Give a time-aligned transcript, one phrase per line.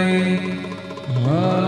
[0.00, 1.59] हरे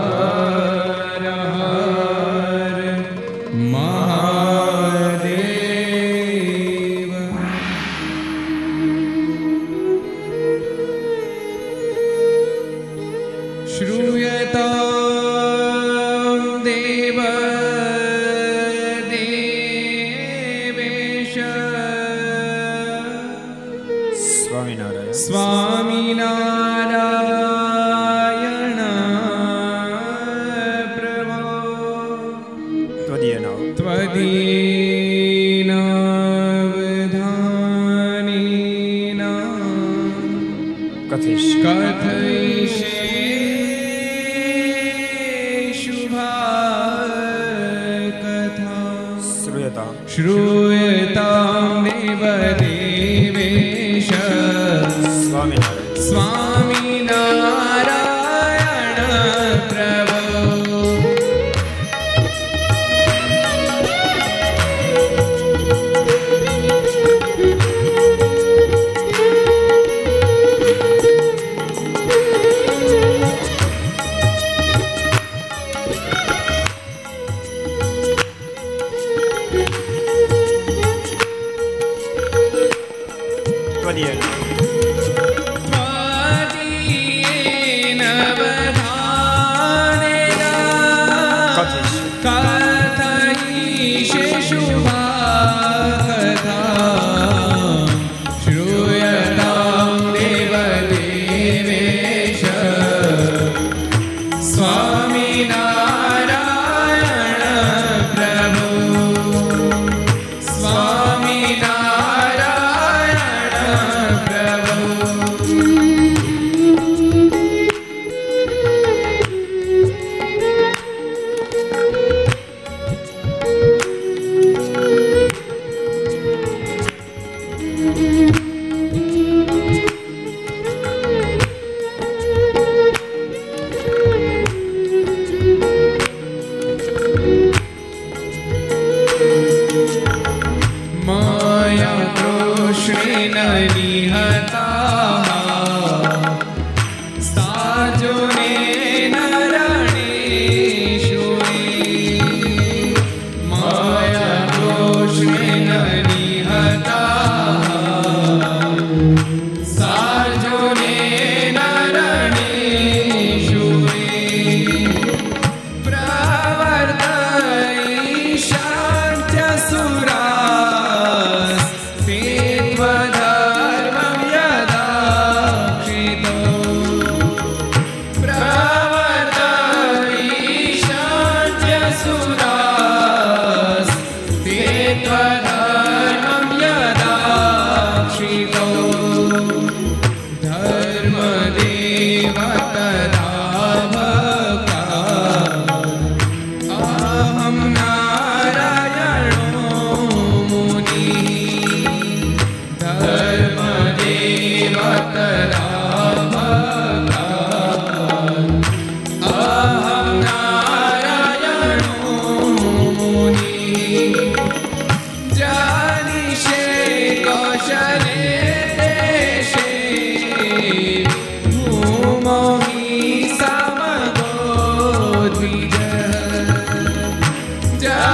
[227.83, 228.12] down.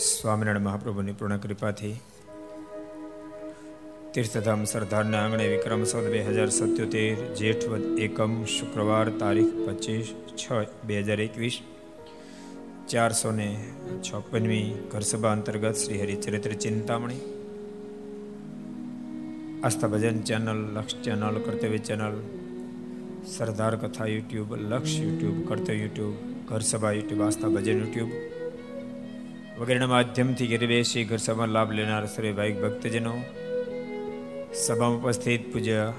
[0.00, 1.94] Swaminarayan મહાપ્રભુની પૂર્ણ કૃપાથી
[4.14, 10.46] તીર્થધામ સરદારના આંગણે વિક્રમ સદ બે હજાર સત્યોતેર જેઠવદ એકમ શુક્રવાર તારીખ પચીસ છ
[10.86, 11.58] બે હજાર એકવીસ
[12.86, 13.50] ચારસો ને
[14.02, 14.64] છપ્પનમી
[14.94, 17.22] ઘરસભા અંતર્ગત Shri Haricharitra Chintamani
[19.62, 22.20] Aastha Bhajan channel, Laksh channel, Kartavya channel,
[23.28, 26.14] Sardar Katha YouTube, Laksh YouTube, Kartavya YouTube
[26.48, 28.39] ઘર સભા યુટ્યુબ, આસ્થા ભજન યુટ્યુબ
[29.60, 33.12] વગેરેના માધ્યમથી ઘેર બેસી ઘર સભામાં લાભ લેનાર સર્વે ભાઈક ભક્તજનો,
[34.54, 35.92] સભામાં ઉપસ્થિત પૂજ્ય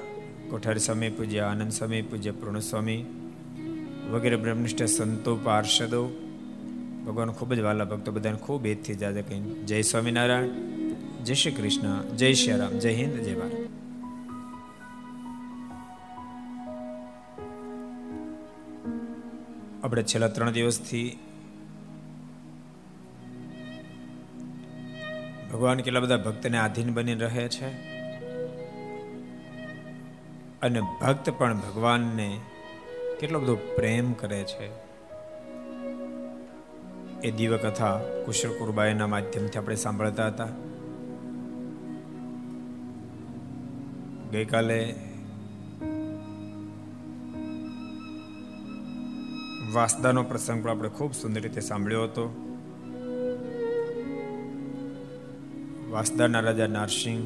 [0.50, 2.60] કોઠારી સ્વામી, પૂજ્ય આનંદ સ્વામી, પૂજ્ય પૂર્ણ
[4.12, 6.10] વગેરે બ્રહ્મનિષ્ઠ સંતો, પાર્ષદો,
[7.06, 10.48] ભગવાન ખૂબ જ વાલા ભક્તો બધાને ખૂબ એજથી જાજે કહી જય સ્વામિનારાયણ,
[11.24, 13.70] જય શ્રી કૃષ્ણ, જય શ્રી રામ, જય હિન્દ, જય ભારત.
[19.84, 21.20] આપણે છેલ્લા ત્રણ દિવસથી
[25.53, 27.67] ભગવાન કેટલા બધા ભક્તને આધીન બની રહે છે?
[30.62, 32.39] અને ભક્ત પણ ભગવાનને
[33.20, 34.91] કેટલો બધો પ્રેમ કરે છે?
[37.22, 40.48] એ દિવ્ય કથા કુશળ કુરબાઈના માધ્યમથી આપણે સાંભળતા હતા.
[44.31, 44.96] ગઈકાલે
[49.74, 52.40] વાસદાનો પ્રસંગ પણ આપણે ખૂબ સુંદર રીતે સાંભળ્યો હતો.
[55.91, 57.24] વાસદાના રાજા નારસિંહ,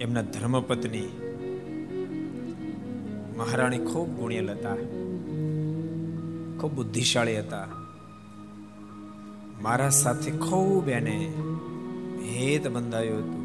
[0.00, 1.08] એમના ધર્મપત્ની
[3.36, 4.74] મહારાણી ખૂબ ગુણિયલ હતા,
[6.60, 7.68] ખૂબ બુદ્ધિશાળી હતા.
[9.60, 11.32] મારા સાથે ખૂબ એને
[12.24, 13.44] હેત બંધાયું હતું.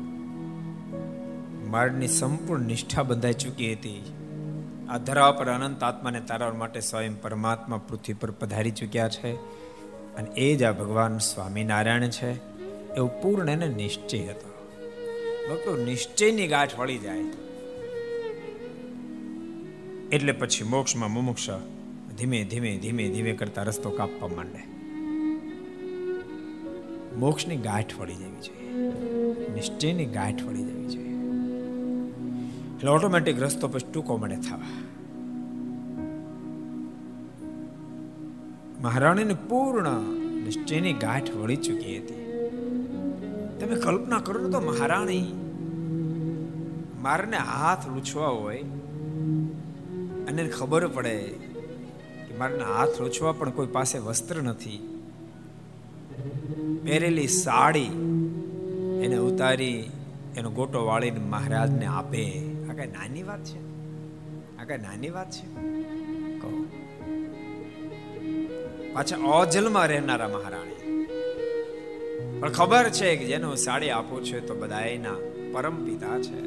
[1.72, 4.13] મારની સંપૂર્ણ નિષ્ઠા બંધાઈ ચૂકી હતી.
[4.89, 9.36] આ ધરા પર અનંત આત્માને તારવા માટે સ્વયં પરમાત્મા પૃથ્વી પર પધારી ચૂક્યા છે
[10.15, 12.52] અને એ જ આ ભગવાન સ્વામિનારાયણ છે.
[12.97, 14.53] એવું પૂર્ણ એને નિશ્ચય હતો.
[15.50, 17.19] ભક્તો, નિશ્ચયની ગાંઠ વળી જાય.
[20.12, 21.50] એટલે પછી મોક્ષમાં મુમુક્ષ
[22.17, 24.73] ધીમે ધીમે ધીમે ધીમે કરતા રસ્તો કાપવા માંડે.
[27.15, 28.79] મોક્ષની ગાંઠ વળી જવી જોઈએ.
[29.53, 31.13] નિશ્ચયની ગાંઠ વળી જવી જોઈએ.
[32.75, 34.62] એટલે ઓટોમેટિક રસ્તો પછી ટૂંકો મળે થવા.
[38.81, 40.00] મહારાણીને પૂર્ણ
[40.43, 42.32] નિશ્ચયની ગાંઠ વળી ચૂકી હતી.
[43.63, 45.34] તમે કલ્પના કરો તો મહારાણી,
[47.01, 48.62] મારને હાથ લૂછવા હોય
[50.27, 51.20] અને ખબર પડે
[52.27, 55.01] કે મારને હાથ લૂછવા પણ કોઈ પાસે વસ્ત્ર નથી.
[56.84, 57.86] પહેરેલી સાડી
[59.03, 59.91] એને ઉતારી,
[60.36, 62.25] એનો ગોટો વાળીને મહારાજને આપે.
[62.70, 63.60] આ કઈ નાની વાત છે?
[64.58, 65.46] આ કઈ નાની વાત છે?
[66.39, 66.65] કહો.
[68.93, 70.73] પાછા અજલમાં રહેનારા મહારાણી.
[72.43, 75.13] પણ ખબર છે કે જેનો સાડી આપો છે તો બધા એના
[75.51, 76.39] પરમ પિતા છે.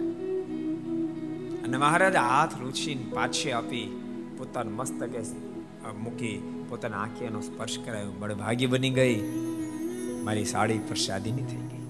[1.62, 4.00] અને મહારાજ હાથ લૂછીને પાછી આપી,
[4.38, 5.18] પોતાના મસ્તકે
[5.98, 9.22] મૂકી, પોતાના આંખીનો સ્પર્શ કરાયો, બળભાગી બની ગઈ.
[10.24, 11.82] મારી સાડી પ્રસાદીની થઈ ગઈ.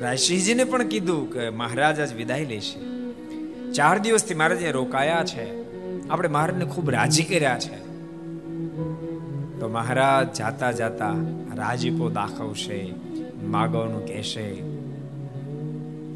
[0.00, 2.78] રાયસિંહજીને પણ કીધું કે મહારાજ આજ વિદાય લેશે.
[3.72, 5.48] ચાર દિવસથી મહારાજ રોકાયા છે,
[6.08, 7.85] આપણે મહારાજને ખૂબ રાજી કર્યા છે.
[9.60, 11.12] તો મહારાજ જાતા જાતા
[11.54, 12.94] રાજીપો દાખવશે,
[13.42, 14.48] માગવાનું કહેશે.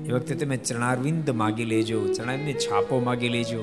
[0.07, 3.63] એ વખતે તમે ચરણારવિંદ માગી લેજો ચરણારવિંદ છાપો માગી લેજો.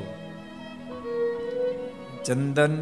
[2.25, 2.73] ચંદન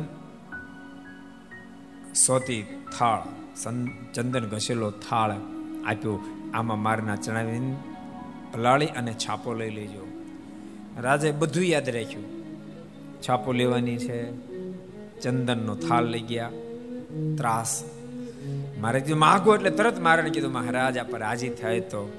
[2.15, 2.61] સોતી
[2.97, 3.21] થાળ
[4.13, 5.31] ચંદન ઘસેલો થાળ
[5.85, 6.19] આપ્યો.
[6.53, 7.75] આમાં મારના ચણાવીને
[8.53, 10.03] પલાળી અને છાપો લઈ લેજો.
[11.01, 12.27] રાજાએ બધું યાદ રાખ્યું.
[13.21, 14.19] છાપો લેવાની છે,
[15.21, 16.51] ચંદનનો થાળ લઈ ગયા.
[17.37, 17.83] ત્રાસ.
[18.79, 22.11] મારે કીધું, માગો એટલે તરત મારે કીધું, મહારાજ, આપ રાજી થાય તો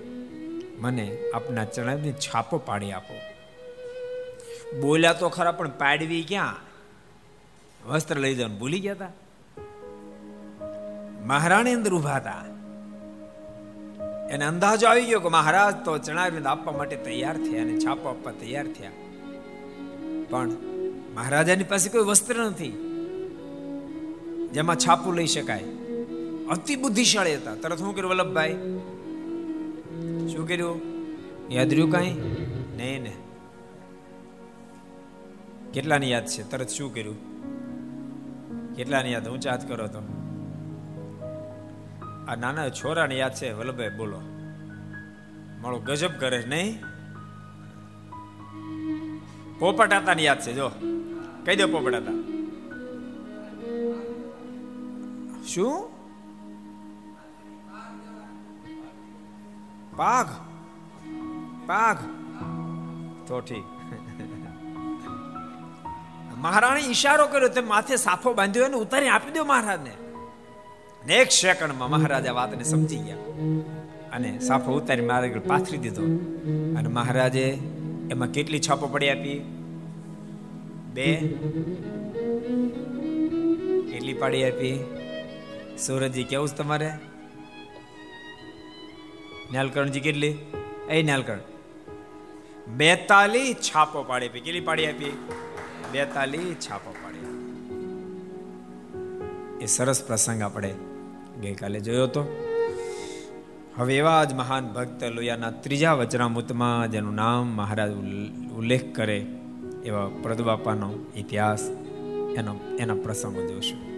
[0.79, 3.21] મને આપના ચણાની છાપો પાડી આપો.
[4.81, 6.67] બોલ્યા તો ખરા, પણ પાડવી ક્યાં?
[7.89, 9.11] વસ્ત્ર લઈ જવાનું ભૂલી ગયા હતા
[11.27, 12.45] મહારાણી અંદર ઊભા હતા
[14.31, 18.33] એને અંદાજો આવી ગયો કે મહારાજ તો ચણાવીને આપવા માટે તૈયાર થયા અને છાપો આપવા
[18.33, 18.91] તૈયાર થયા.
[20.31, 20.51] પણ
[21.15, 22.86] મહારાજાની પાસે કોઈ વસ્ત્ર નથી.
[24.53, 25.65] જેમાં છાપું લઈ શકાય.
[26.51, 27.55] અતિ બુદ્ધિશાળી હતા.
[27.55, 28.53] તરત શું કર્યું વલ્લભભાઈ?
[30.29, 30.81] શું કર્યું?
[31.51, 32.11] યાદ રહ્યું કઈ?
[32.77, 33.17] નહીં ને.
[35.75, 36.51] કેટલાની યાદ છે?
[36.51, 37.37] તરત શું કર્યું?
[38.75, 39.29] કેટલાની યાદ?
[39.29, 39.99] હું ચાત કરો તો.
[42.29, 43.53] આ નાના છોરાને યાદ છે?
[43.53, 44.21] વલ્લભભાઈ, બોલો.
[45.61, 46.79] મારો ગજબ કરે નહીં?
[49.59, 50.69] પોપટાતા યાદ છે, જો.
[51.45, 52.26] કહી દો પોપટાતા.
[55.47, 55.89] શું?
[59.97, 60.27] પાઘ.
[61.67, 61.97] પાઘ.
[63.27, 63.65] તો ઠીક.
[66.37, 69.93] મહારાણી ઈશારો કર્યો, તે માથે સાફો બાંધ્યો અને ઉતારી આપી દો મહારાજને.
[71.07, 73.17] ને એક સેકન્ડમાં મહારાજા વાતને સમજી ગયા.
[74.13, 76.03] અને સાફો ઉતારી મારે પાથરી દીધો.
[76.77, 77.59] અને મહારાજે
[78.11, 79.39] એમાં કેટલી છાપો પડી આપી?
[80.95, 81.17] બે.
[83.93, 85.03] કેટલી પાડી આપી?
[85.79, 86.91] સુરજજી કેવું છે તમારે?
[89.53, 90.39] ન્યાલકરણજી કેટલી?
[90.91, 91.39] એ ન્યાલકરણ.
[92.69, 94.41] બેતાલી છાપો પાડી આપી.
[94.41, 95.29] કેટલી પાડી આપી?
[95.93, 97.07] બેતાલી છાપો પાડી
[99.61, 100.75] એ સરસ પ્રસંગ આપણે
[101.41, 102.43] ગઈકાલે જોયો હતો.
[103.77, 107.93] હવે એવા જ મહાન ભક્ત લોયાના ત્રીજા વચનામૃતમાં જેનું નામ મહારાજ
[108.57, 109.27] ઉલ્લેખ કરે
[109.85, 111.61] એવા પ્રદબાપાનો ઇતિહાસ,
[112.37, 113.96] એનો, એના પ્રસંગો જોશું.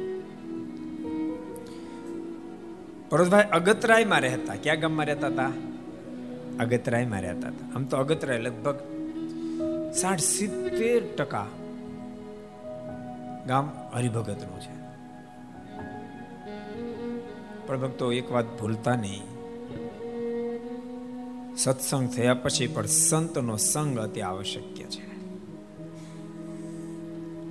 [3.10, 4.54] પરોશભાઈ, અગતરાયમાં રહેતા.
[4.54, 5.50] ક્યાં ગામમાં રહેતા હતા
[6.60, 8.78] અગતરાયમાં રહેતા હતા આમ તો અગતરાય લગભગ
[9.94, 11.46] સાઠ સિત્તેર ટકા
[13.46, 14.78] ગામ હરિભગતનું છે.
[17.66, 19.22] પણ ભક્તો, એક વાત ભૂલતા નહીં.
[21.56, 25.08] સત્સંગ થયા પછી પણ સંતનો સંગ અતિ આવશ્યક છે.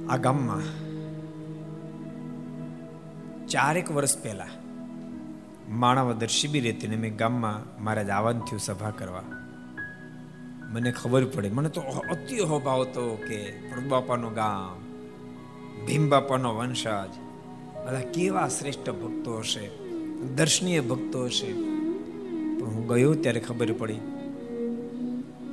[0.07, 0.87] આ ગામમાં
[3.47, 4.47] ચારેક વર્ષ પહેલા
[5.69, 9.24] માણાવદર શિબિર હતી મેં ગામમાં મારા જ આવવાનું થયું સભા કરવા.
[10.74, 14.75] મને ખબર પડે, મને તો અતિ હોભાવ હતો કે પ્રભુબાપાનું ગામ
[15.86, 17.13] ભીમ બાપાનો વંશજ
[17.86, 19.67] બધા કેવા શ્રેષ્ઠ ભક્તો હશે,
[20.36, 21.53] દર્શનીય ભક્તો હશે.
[22.59, 24.01] પણ હું ગયો ત્યારે ખબર પડી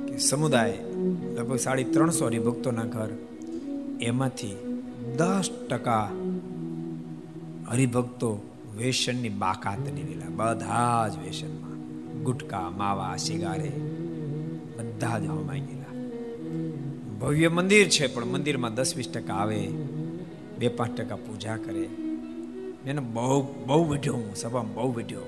[0.07, 0.77] કે સમુદાય
[1.33, 3.11] લગભગ સાડી ત્રણસો હરિભક્તોના ઘર,
[4.01, 4.55] એમાંથી
[5.17, 6.09] દસ ટકા
[7.71, 11.75] હરિભક્તો વેસનની બાકાત નીવેલા બધા જ વેસનમાં
[12.23, 13.69] ગુટકા, માવા, સિગારે
[14.77, 16.09] બધા જ હમાઈ ગયેલા.
[17.19, 19.67] ભવ્ય મંદિર છે, પણ મંદિરમાં દસ વીસ ટકા આવે
[20.57, 21.83] બે પાંચ ટકા પૂજા કરે.
[22.85, 25.21] એને બહુ બહુ વિઢ્યો હું, સભામાં બહુ વિઢ્યો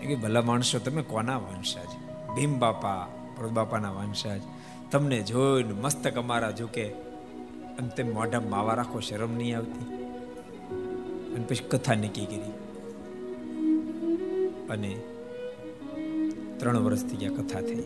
[0.00, 1.90] કે ભલા માણસો, તમે કોના વંશજ?
[2.36, 4.40] ભીમ બાપા પ્રદ બાપાના વંશજ.
[4.90, 6.88] તમને જોઈને મસ્તક અમારા જોકે
[7.78, 10.01] અંતે તે મોઢા માવા રાખો, શરમ નહીં આવતી.
[11.34, 12.52] અને પછી કથા નક્કી કરી.
[14.70, 15.00] અને
[16.56, 17.82] ત્રણ વર્ષથી ત્યાં કથા થઈ.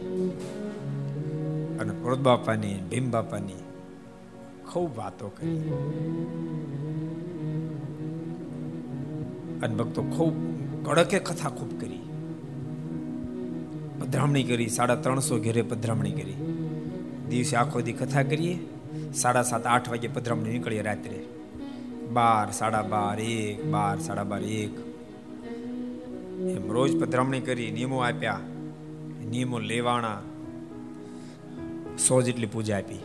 [1.80, 3.52] અને પ્રોત બાપાની ભીમ બાપાની
[4.72, 5.58] ખૂબ વાતો કરી.
[9.62, 10.32] અને ભક્તો ખૂબ
[10.86, 11.98] કડકે કથા ખૂબ કરી.
[14.00, 16.34] પધરામણી કરી, સાડા ત્રણસો ઘેરે પધરામણી કરી.
[17.30, 18.58] દિવસે આખો દી કથા કરીએ,
[19.14, 21.35] સાડા સાત આઠ વાગે પધરામણી નીકળીએ રાત્રે.
[22.12, 24.70] બાર, સાડા બાર, એક, બાર, સાડા બાર, એક.
[26.56, 28.40] એમ રોજ પધરામણી કરી, નિયમો આપ્યા,
[29.30, 30.22] નિયમો લેવાણા.
[32.08, 33.00] સો જેટલી પૂજા આપી.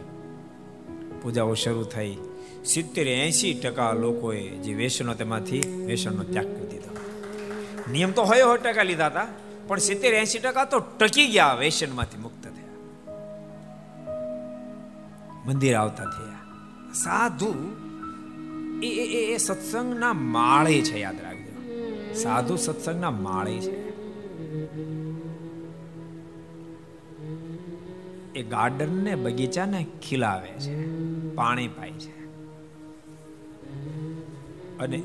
[1.21, 2.17] પૂજાઓ શરૂ થઈ.
[2.65, 6.95] સિત્તેર એસી ટકા લોકોએ જે વેસનો તેમાંથી વેસનનો ત્યાગ કરી દીધો.
[7.91, 9.27] નિયમ તો હોય હોય ટકા લીધા હતા,
[9.67, 12.51] પણ સિત્તેર એસી ટકા તો ટકી ગયા વેસનમાંથી મુક્ત થયા.
[15.45, 16.37] મંદિર આવતા થયા.
[16.93, 17.53] સાધુ
[18.83, 21.51] એ એ એ સત્સંગના માળે છે યાદ રાખજો.
[22.13, 23.91] સાધુ સત્સંગના માળે છે.
[28.33, 30.75] એ ગાર્ડન ને બગીચાને ખીલાવે છે
[31.35, 32.21] પાણી પાય છે.
[34.77, 34.97] અને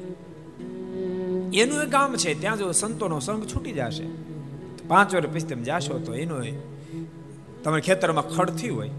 [1.55, 4.07] એનું એક કામ છે ત્યાં જો સંતોનો સંગ છૂટી જશે
[4.89, 6.35] પાંચ વર્ષ પછી તમે જાશો તો એનો
[7.65, 8.91] તમે ખેતરમાં ખડ થયું હોય.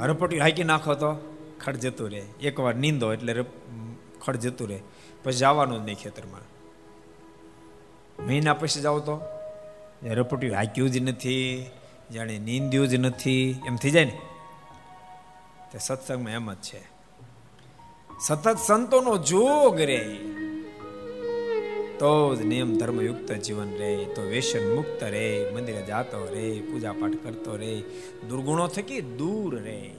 [0.00, 2.22] હરપટી હાકી નાખો તો ખડ જતું રહે.
[2.40, 3.44] એકવાર નીંદો એટલે
[4.20, 4.80] ખડ જતું રહે.
[5.24, 6.40] પછી જવાનું જ નહીં ખેતરમાં.
[8.26, 9.20] મહિના પછી જાઓ તો
[10.02, 11.66] રપટ્યું હાક્યું જ નથી,
[12.12, 13.50] જાણે નીંદ્યું જ નથી.
[13.66, 14.20] એમ થઈ જાય ને?
[15.72, 16.80] તે સત્સંગમાં એમ જ છે.
[18.26, 20.18] સતત સંતોનો જોગ રે.
[21.98, 24.04] તો જ નિયમ ધર્મયુક્ત જીવન રે.
[24.04, 25.50] તો વેસન મુક્ત રે.
[25.54, 26.60] મંદિરે જાતો રે.
[26.60, 27.82] પૂજા પાઠ કરતો રે.
[28.28, 29.90] દુર્ગુણો થકી દૂર રે.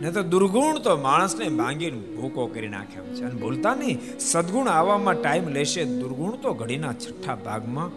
[0.00, 3.24] ને તો દુર્ગુણ તો માણસને માંગીને ભૂકો કરી નાખ્યો છે.
[3.24, 7.90] અને ભૂલતા નહીં, સદગુણ આવવામાં ટાઈમ લેશે, દુર્ગુણ તો ઘડીના છઠ્ઠા ભાગમાં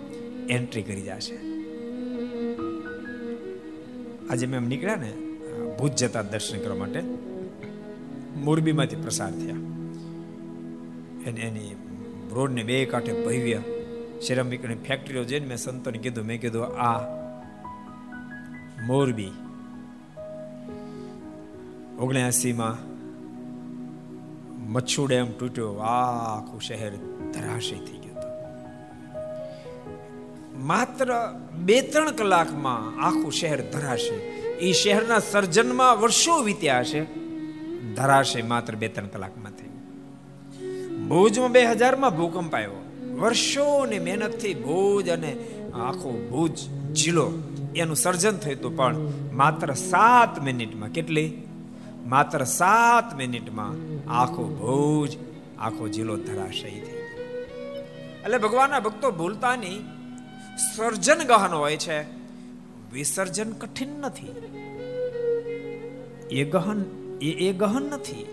[0.47, 1.35] એન્ટ્રી કરી જશે.
[4.29, 5.13] આજે મેં નીકળ્યા ને
[5.79, 7.01] ભૂત જતા દર્શન કરવા માટે,
[8.35, 9.55] મોરબીમાંથી પ્રસાર થયા.
[11.25, 11.75] એને એની
[12.31, 13.61] રોડને બે કાંઠે ભવ્ય
[14.21, 16.99] સિરામિકની ફેક્ટરીઓ જઈને મેં સંતોને કીધું, મેં કીધું, આ
[18.85, 19.31] મોરબી
[21.99, 22.75] ઓગણ્યાસીમાં
[24.71, 25.71] મચ્છુ ડેમ તૂટ્યો.
[25.73, 26.93] આખું શહેર
[27.33, 28.17] ધરાશય થઈ ગયું
[30.67, 31.07] માત્ર
[31.55, 34.17] બે ત્રણ કલાકમાં આખું શહેર ધરાશે.
[34.59, 37.01] એ શહેરના સર્જનમાં વર્ષો વીત્યા હશે.
[37.95, 39.69] ધરાશે માત્ર બે ત્રણ કલાકમાં થઈ
[41.07, 42.79] ભુજમાં બે હજારમાં ભૂકંપ આવ્યો.
[43.19, 45.31] વર્ષોની મહેનતથી ભુજ અને
[45.73, 46.55] આખો ભુજ
[46.93, 47.27] જિલ્લો
[47.75, 48.77] એનું સર્જન થયું હતું.
[48.77, 48.95] પણ
[49.33, 51.29] માત્ર સાત મિનિટમાં કેટલી?
[52.09, 53.73] માત્ર સાત મિનિટમાં
[54.11, 55.17] આખો ભુજ,
[55.59, 56.99] આખો જિલ્લો ધરાશયી થઈ
[58.23, 59.83] એટલે ભગવાનના ભક્તો ભૂલતા નહીં
[60.75, 62.01] સર્જન ગહન હોય છે.
[62.91, 64.27] વિસર્જન કઠિન નથી.
[66.31, 66.85] એ ગહન,
[67.21, 68.25] એ એ ગહન નથી.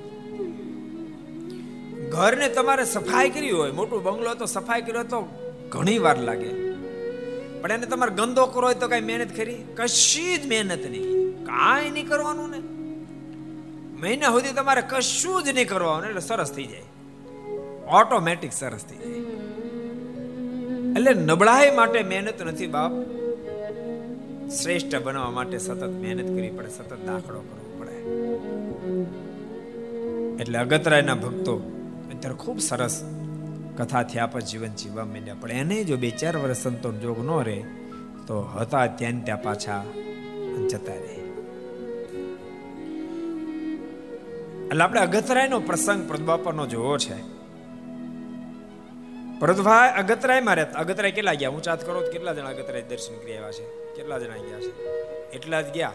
[2.12, 5.20] ઘરને તમારે સફાઈ કરી હોય, મોટું બંગલો તો સફાઈ કર્યો તો
[5.68, 6.48] ઘણી વાર લાગે.
[7.60, 9.54] પણ એને તમારે ગંદો કરો તો કઈ મહેનત કરી?
[9.54, 11.34] કશી જ મહેનત નહીં.
[11.44, 12.75] કાંઈ નહીં કરવાનું ને.
[14.00, 16.82] મહિના સુધી તમારે કશું જ નહીં કરવાનું એટલે સરસ થઈ જાય.
[17.86, 19.10] ઓટોમેટિક સરસ થઈ જાય.
[20.90, 22.92] એટલે નબળાઈ માટે મહેનત નથી બાપ.
[24.50, 27.96] શ્રેષ્ઠ બનવા માટે સતત મહેનત કરવી પડે, સતત દાખલો કરવો પડે.
[30.42, 31.56] એટલે અગતરાયના ભક્તો,
[32.08, 33.04] અત્યારે ખૂબ સરસ
[33.76, 35.34] કથા થયા પછી જીવન જીવવા માંડ્યા.
[35.40, 37.64] પણ એને જો બે ચાર વર્ષ સંતો જોગ ન રહે,
[38.26, 39.84] તો હતા ત્યાં ત્યાં પાછા
[40.70, 41.25] જતા રહે.
[44.66, 47.36] એટલે આપણે અગતરાયનો પ્રસંગ પ્રદબાપાનો જોવો છે.
[49.40, 51.50] પ્રદભાઈ અગતરાયમાં રહેતા અગતરાય કેટલા ગયા?
[51.50, 53.94] ઊંચાત કરો તો કેટલા જણા અગતરાય દર્શન કરી આવ્યા છે?
[53.94, 54.84] કેટલા જણા ગયા છે?
[55.30, 55.92] એટલા જ ગયા.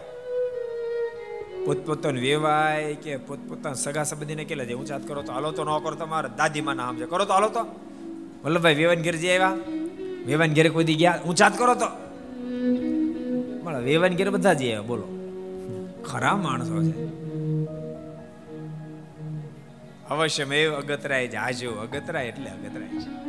[1.64, 5.94] પોતપોતાનો વેવાય કે પોતપોતાના સગા સંબંધીને કેટલા છે ઊંચાત કરો તો હાલો તો ન કરો
[5.94, 6.28] તમારે.
[6.28, 7.60] દાદીમાં ના સમજે કરો તો હાલો તો.
[8.44, 9.56] વલ્લભભાઈ વેવાન ઘેર જે આવ્યા.
[10.26, 11.20] વેવાન ઘેરે કોઈ ગયા?
[11.28, 11.86] ઊંચાત કરો તો.
[13.64, 14.80] મળે વેવાન ઘેર બધા જ આવ્યા.
[14.80, 15.04] બોલો.
[16.04, 17.21] ખરા માણસો છે.
[20.12, 23.22] અવશ્ય મેં અગતરાય જાજો અગતરાય એટલે અગતરાય છે.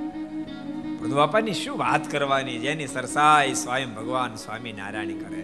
[1.00, 5.44] પ્રભુ શું વાત કરવાની જેની સરસાઈ સ્વયં ભગવાન સ્વામી નારાયણ કરે.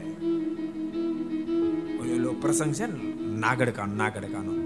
[2.16, 4.60] ઓલો પ્રસંગ છે ને નાગડકાનો નાગડકાનો.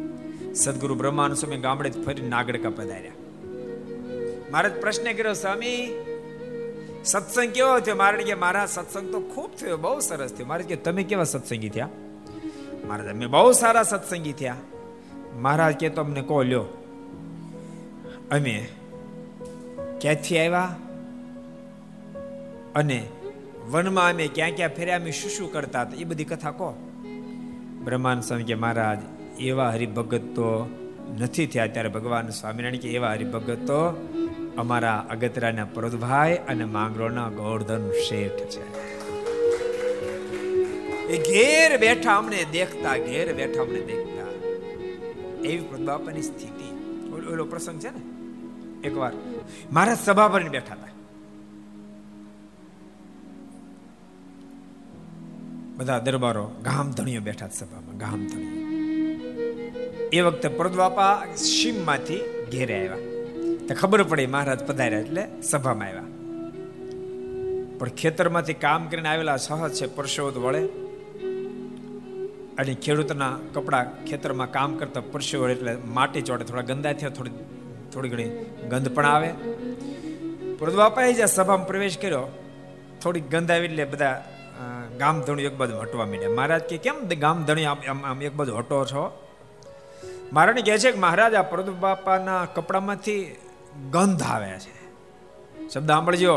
[0.54, 3.12] સદગુરુ બ્રહ્માનુ સ્વામી ગામડે ફરી નાગડકા પધાર્યા.
[4.52, 5.94] મારે પ્રશ્ન કર્યો, સ્વામી,
[7.06, 7.96] સત્સંગ કેવો થયો?
[7.96, 10.46] મારે કે મારા સત્સંગ તો ખૂબ થયો, બહુ સરસ થયો.
[10.46, 11.90] મારે કે, તમે કેવા સત્સંગી થયા?
[12.88, 14.56] મારે તમે બહુ સારા સત્સંગી થયા.
[15.36, 16.62] મહારાજ કે તમને કહો, લ્યો.
[18.32, 18.68] અમે
[20.02, 20.76] ક્યાંથી આવ્યા?
[22.76, 23.08] અને
[23.72, 24.96] વનમાં અમે ક્યાં ક્યાં ફેર્યા?
[24.96, 25.92] અમે શું શું કરતા હતા?
[25.98, 26.74] એ બધી કથા કહો.
[27.84, 28.98] બ્રહ્માંડ સ્વામી કે, મહારાજ,
[29.42, 30.70] એવા હરિભગત તો
[31.20, 34.10] નથી થયા ત્યારે ભગવાન સ્વામિનારાયણ કે, એવા હરિભગત તો
[34.58, 38.84] અમારા અગતરાના પ્રદભાઈ અને માંગરોળના ગોવર્ધન શેઠ છે.
[41.08, 44.13] એ ઘેર બેઠા અમને દેખતા, ઘેર બેઠા અમને દેખતા.
[45.46, 46.84] એવી બાપાની સ્થિતિ.
[47.12, 48.02] ઓલો પ્રસંગ છે ને?
[48.88, 49.12] એકવાર.
[49.72, 50.88] મારા સભા પર બેઠા હતા.
[55.78, 58.64] બધા દરબારો ગામ ધણીઓ બેઠા સભામાં, ગામ ધણીઓ.
[60.14, 62.18] એ વખતે પ્રદબાપા સીમમાંથી
[62.52, 62.96] ઘેરે આવ્યા.
[63.68, 66.04] તો ખબર પડી મહારાજ પધાર્યા એટલે સભામાં આવ્યા.
[67.80, 70.70] પણ ખેતરમાંથી કામ કરીને આવેલા સહજ છે પરસોદ વળે
[72.58, 77.32] અને ખેડૂતના કપડાં ખેતરમાં કામ કરતા પરસેવો એટલે માટી ચોડે થોડા ગંદા થયા, થોડી
[77.94, 78.30] થોડી ઘણી
[78.70, 79.30] ગંધ પણ આવે.
[80.60, 82.24] પ્રદબાપાએ જ્યાં સભામાં પ્રવેશ કર્યો.
[83.02, 84.24] થોડી ગંધ આવી એટલે બધા
[85.00, 86.30] ગામ ધણી એક બાજુ હટવા માંડ્યા.
[86.30, 89.04] મહારાજ કે, કેમ ગામ ધણી આમ આમ એક બાજુ હટો છો?
[90.34, 93.36] મહારાજ કહે છે કે, મહારાજ, આ પ્રદુ બાપાના કપડામાંથી
[93.92, 94.76] ગંધ આવે છે.
[95.70, 96.36] શબ્દ સાંભળજો.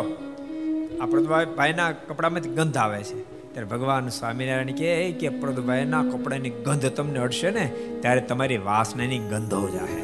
[1.00, 3.35] આ પ્રદુભાઈના કપડામાંથી ગંધ આવે છે.
[3.56, 4.88] ત્યારે ભગવાન સ્વામિનારાયણ કહે
[5.20, 7.62] કે પ્રદભાઈના કપડાની ગંધ તમને અડશે ને,
[8.00, 10.00] ત્યારે તમારી વાસનાની ગંધો જાહે.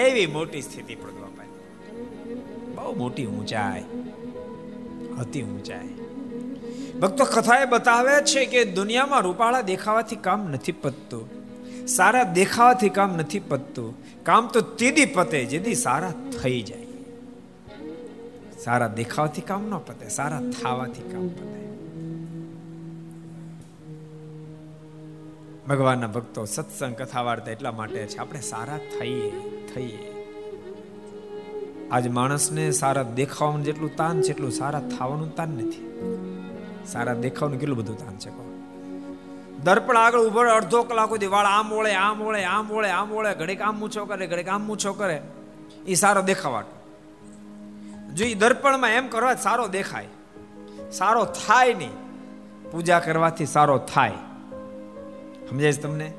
[0.00, 1.52] એવી મોટી સ્થિતિ પ્રદભાઈ
[2.74, 3.84] બહુ મોટી ઊંચાઈ,
[5.20, 5.94] અતિ ઊંચાઈ.
[7.00, 11.24] ભક્તો કથાએ બતાવે છે કે દુનિયામાં રૂપાળા દેખાવાથી કામ નથી પતતું,
[11.88, 16.87] સારા દેખાવાથી કામ નથી પતતું, કામ તો તેદી પતે, જેથી સારા થઈ જાય.
[18.68, 21.66] સારા દેખાવાથી કામ ન પતે, સારા થાવાથી કામ પતે.
[25.68, 29.30] ભગવાનના ભક્તો સત્સંગ કથા વાર્તા એટલા માટે છે, આપણે સારા થઈએ
[29.74, 30.26] થઈએ.
[31.92, 35.98] આજ માણસને સારા દેખાવાનું જેટલું તાન છે, એટલું સારા થવાનું તાન નથી.
[36.86, 38.30] સારા દેખાવાનું કેટલું બધું તાન છે
[39.64, 43.34] દર્પણ આગળ ઊભો અડધો કલાક સુધી વાળ આમ ઓળે આમ ઓળે આમ ઓળે આમ ઓળે,
[43.34, 45.22] ઘડીક આમ મૂછો કરે, ઘડીક આમ મૂછો કરે.
[45.86, 46.77] એ સારો દેખાવાટ.
[48.18, 50.06] જો એ દર્પણમાં એમ કરવા સારો દેખાય.
[50.92, 51.90] સારો થાય નહીં.
[52.70, 54.12] પૂજા કરવાથી સારો થાય.
[55.50, 56.12] સમજાય છે તમને?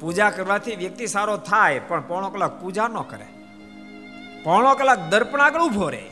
[0.00, 3.26] પૂજા કરવાથી વ્યક્તિ સારો થાય, પણ પોણો કલાક પૂજા ન કરે.
[4.44, 6.06] પોણો કલાક દર્પણ આગળ ઊભો રહે,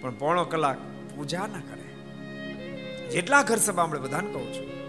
[0.00, 0.76] પણ પોણો કલાક
[1.16, 1.88] પૂજા ના કરે.
[3.08, 4.79] જેટલા ઘર સભા આપણે બધાને કહું છું.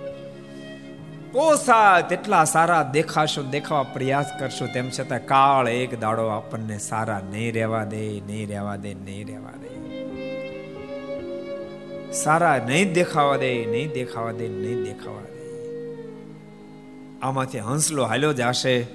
[1.31, 7.53] પોસા તેટલા સારા દેખાશો, દેખાવા પ્રયાસ કરશો, તેમ છતાં કાળ એક દાડો આપણને સારા નહીં
[7.53, 9.71] રહેવા દે, નહીં રહેવા દે, નહીં રહેવા દે.
[12.11, 15.31] સારા નહીં દેખાવા દે, નહીં દેખાવા દે, નહીં દેખાવા દે.
[17.21, 18.87] આમાંથી હંસલો હાલ્યો જશે.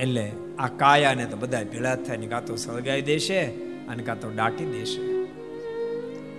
[0.00, 3.40] એટલે આ કાયાને તો બધા ભેળા થાય કાં તો સળગાઈ દેશે
[3.88, 5.19] અને કાં તો દાટી દેશે.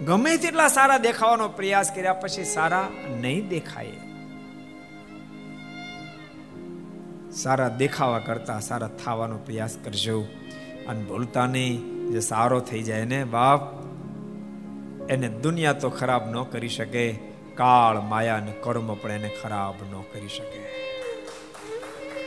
[0.05, 3.87] ગમે તેટલા સારા દેખાવાનો પ્રયાસ કર્યા પછી સારા નહીં દેખાય.
[7.31, 10.27] સારા દેખાવા કરતા સારા થવાનો પ્રયાસ કરજો
[10.87, 12.09] અને ભૂલતા નહીં.
[12.11, 13.61] જે સારો થઈ જાય ને બાપ,
[15.09, 17.19] એને દુનિયા તો ખરાબ ન કરી શકે,
[17.55, 20.63] કાળ, માયા અને કર્મ પણ એને ખરાબ ન કરી શકે.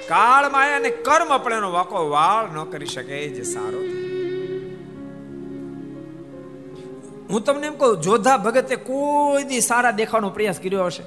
[0.09, 4.04] કાળ, માયા અને કર્મ પણ એનો વાકો વાળ ન કરી શકે જે સારો
[7.35, 11.03] હું તમને એમ કહું, જોધા ભગતે કોઈ દી સારા દેખાવાનો પ્રયાસ કર્યો હશે?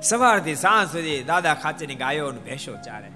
[0.00, 3.08] સવારથી સાંજ સુધી દાદા ખાચેની ગાયો ભેંસો ચારે.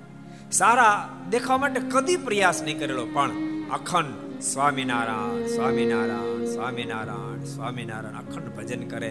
[0.53, 3.31] સારા દેખાવા માટે કદી પ્રયાસ નહીં કરેલો, પણ
[3.71, 9.11] અખંડ સ્વામિનારાયણ સ્વામિનારાયણ સ્વામિનારાયણ સ્વામિનારાયણ અખંડ ભજન કરે.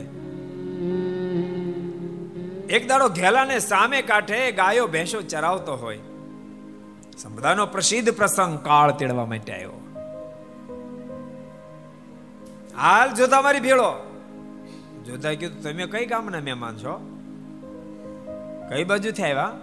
[2.75, 5.99] એક દાડો ઘેલાને સામે કાંઠે ગાયો ભેંસો ચરાવતો હોય.
[7.17, 9.80] સંબધાનો પ્રસિદ્ધ પ્રસંગ કાળ તેડવા માટે આવ્યો.
[12.77, 14.21] હાલ જોતા મારી ભેળો.
[15.05, 17.17] જોતા કીધું તમે કઈ ગામના મહેમાન છો?
[18.69, 19.53] કઈ બાજુથી આવ્યા?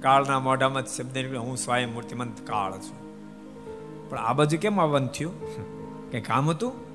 [0.00, 3.10] કાળના મોઢામાં શબ્દ હું સ્વયં મૂર્તિમંત કાળ છું.
[4.10, 5.40] પણ આ બાજુ કેમ આવવાનું થયું?
[6.10, 6.90] કે કામ હતું?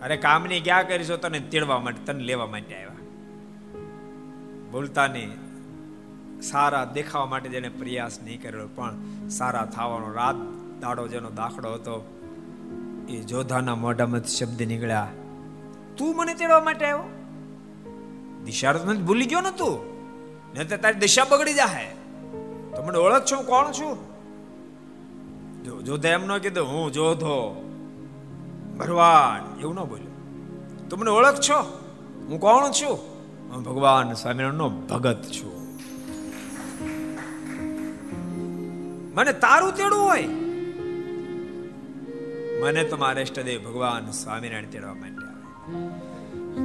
[0.00, 2.88] અરે કામની ક્યાં કરીશો તને તેડવા માટે, તને લેવા માટે આવ્યા.
[4.70, 5.30] બોલતા નહીં
[6.40, 8.94] સારા દેખાવા માટે જેને પ્રયાસ નહીં કર્યો પણ
[9.28, 10.34] સારા થવાનો રાત
[10.80, 12.17] દાડો જેનો દાખલો હતો
[13.08, 15.08] એ જોધાના મોઢામાંથી શબ્દ નીકળ્યા,
[15.96, 17.08] તું મને તેડવા માટે આવ્યો?
[18.44, 19.78] દિશા તો ભૂલી ગયો ને તું?
[20.54, 21.86] ને તારી દિશા બગડી જાય
[22.76, 23.94] તો મને ઓળખ છું કોણ છું?
[25.64, 27.64] જો જોધા એમ ન કીધું, હું જોધો.
[28.78, 30.12] ભરવાડ એવું ન બોલ્યો.
[30.90, 31.58] તું મને ઓળખ છો?
[32.28, 32.96] હું કોણ છું?
[33.50, 35.54] હું ભગવાન સ્વામિનારાયણ નો ભગત છું.
[39.14, 40.28] મને તારું તેડું હોય?
[42.62, 45.10] મને તો મારે ઇષ્ટદેવ ભગવાન સ્વામિનારાયણ તેડવા આવે.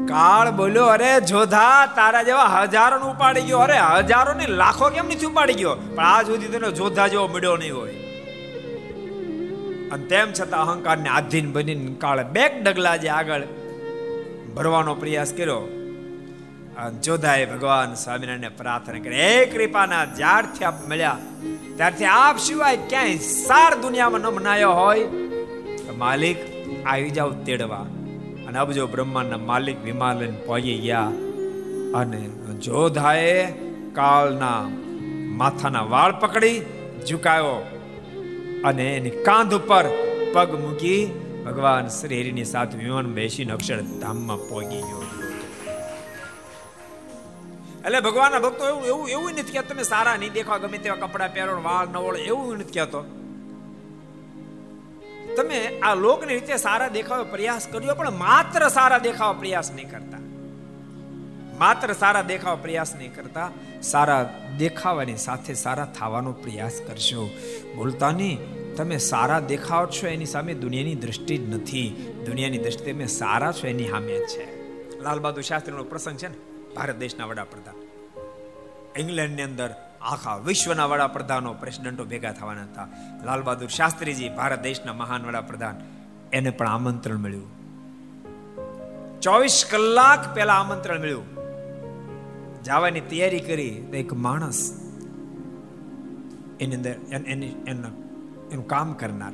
[0.08, 3.60] કાળ બોલ્યો, અરે જોધા, તારા જેવા હજારો નું ઉપાડી ગયો.
[3.60, 5.75] અરે હજારો ને લાખો કેમ નથી ઉપાડી ગયો?
[5.95, 7.93] પણ આ સુધી તેનો જોધા જેવો મળ્યો નહીં હોય.
[9.91, 13.43] અને તેમ છતાં અહંકારને આધીન બનીને કાળે બેક ડગલા જે આગળ
[14.56, 15.62] ભરવાનો પ્રયાસ કર્યો.
[17.03, 21.17] જોધાએ ભગવાન સ્વામિનારાયણને પ્રાર્થના કરી, હે કૃપાના, જ્યારથી આપ મળ્યા,
[21.77, 25.03] ત્યારથી આપ સિવાય ક્યાંય સાર દુનિયામાં ન મનાયો હોય
[26.04, 26.38] માલિક
[26.86, 27.86] આવી જાવ તેડવા.
[28.48, 31.12] અને અબજો બ્રહ્માંડના માલિક વિમાલન પહોંચી ગયા.
[31.96, 32.22] અને
[32.62, 33.52] જોધાએ
[33.94, 34.70] કાળના
[35.38, 36.62] માથાના વાળ પકડી
[37.10, 37.56] ઝુકાયો.
[38.66, 39.86] અને એની કાંધ ઉપર
[40.34, 40.98] પગ મૂકી
[41.46, 45.02] ભગવાન શ્રી હરિની સાથે વિમાન બેસીને અક્ષરધામમાં પહોંચી ગયો.
[47.86, 51.28] એટલે ભગવાનના ભક્તો એવું એવું એવું નથી કે તમે સારા નહીં દેખવા, ગમે તેવા કપડા
[51.28, 53.22] પહેરો, વાળ નવળ, એવું નથી કહેતો.
[55.38, 60.22] તમે આ લોકની રીતે સારા દેખાવા પ્રયાસ કર્યો, પણ માત્ર સારા દેખાવા પ્રયાસ નહીં કરતા.
[61.60, 64.24] માત્ર સારા દેખાવા પ્રયાસ નહીં કરતા, સારા
[64.58, 67.30] દેખાવાની સાથે સારા થવાનો પ્રયાસ કરશો
[67.76, 68.39] બોલતા નહીં
[68.76, 71.89] તમે સારા દેખાવ છો એની સામે દુનિયાની દ્રષ્ટિ જ નથી.
[72.26, 74.46] દુનિયાની દ્રષ્ટિ તમે સારા છો એની સામે છે.
[75.04, 76.38] લાલ બહાદુર શાસ્ત્રીનો પ્રસંગ છે ને,
[76.76, 77.78] ભારત દેશના વડાપ્રધાન.
[78.96, 79.69] ઇંગ્લેન્ડની અંદર
[80.04, 82.88] આખા વિશ્વના વડાપ્રધાનો પ્રેસિડેન્ટો ભેગા થવાના હતા.
[83.26, 85.76] લાલ બહાદુર શાસ્ત્રીજી ભારત દેશના મહાન વડાપ્રધાન.
[86.34, 87.50] એને પણ આમંત્રણ મળ્યું.
[89.22, 91.26] ચોવીસ કલાક પહેલા આમંત્રણ મળ્યું.
[92.63, 94.80] જવાની તૈયારી કરી તો એક માણસ
[96.60, 97.48] એની અંદર એની,
[98.52, 99.32] એનું કામ કરનાર.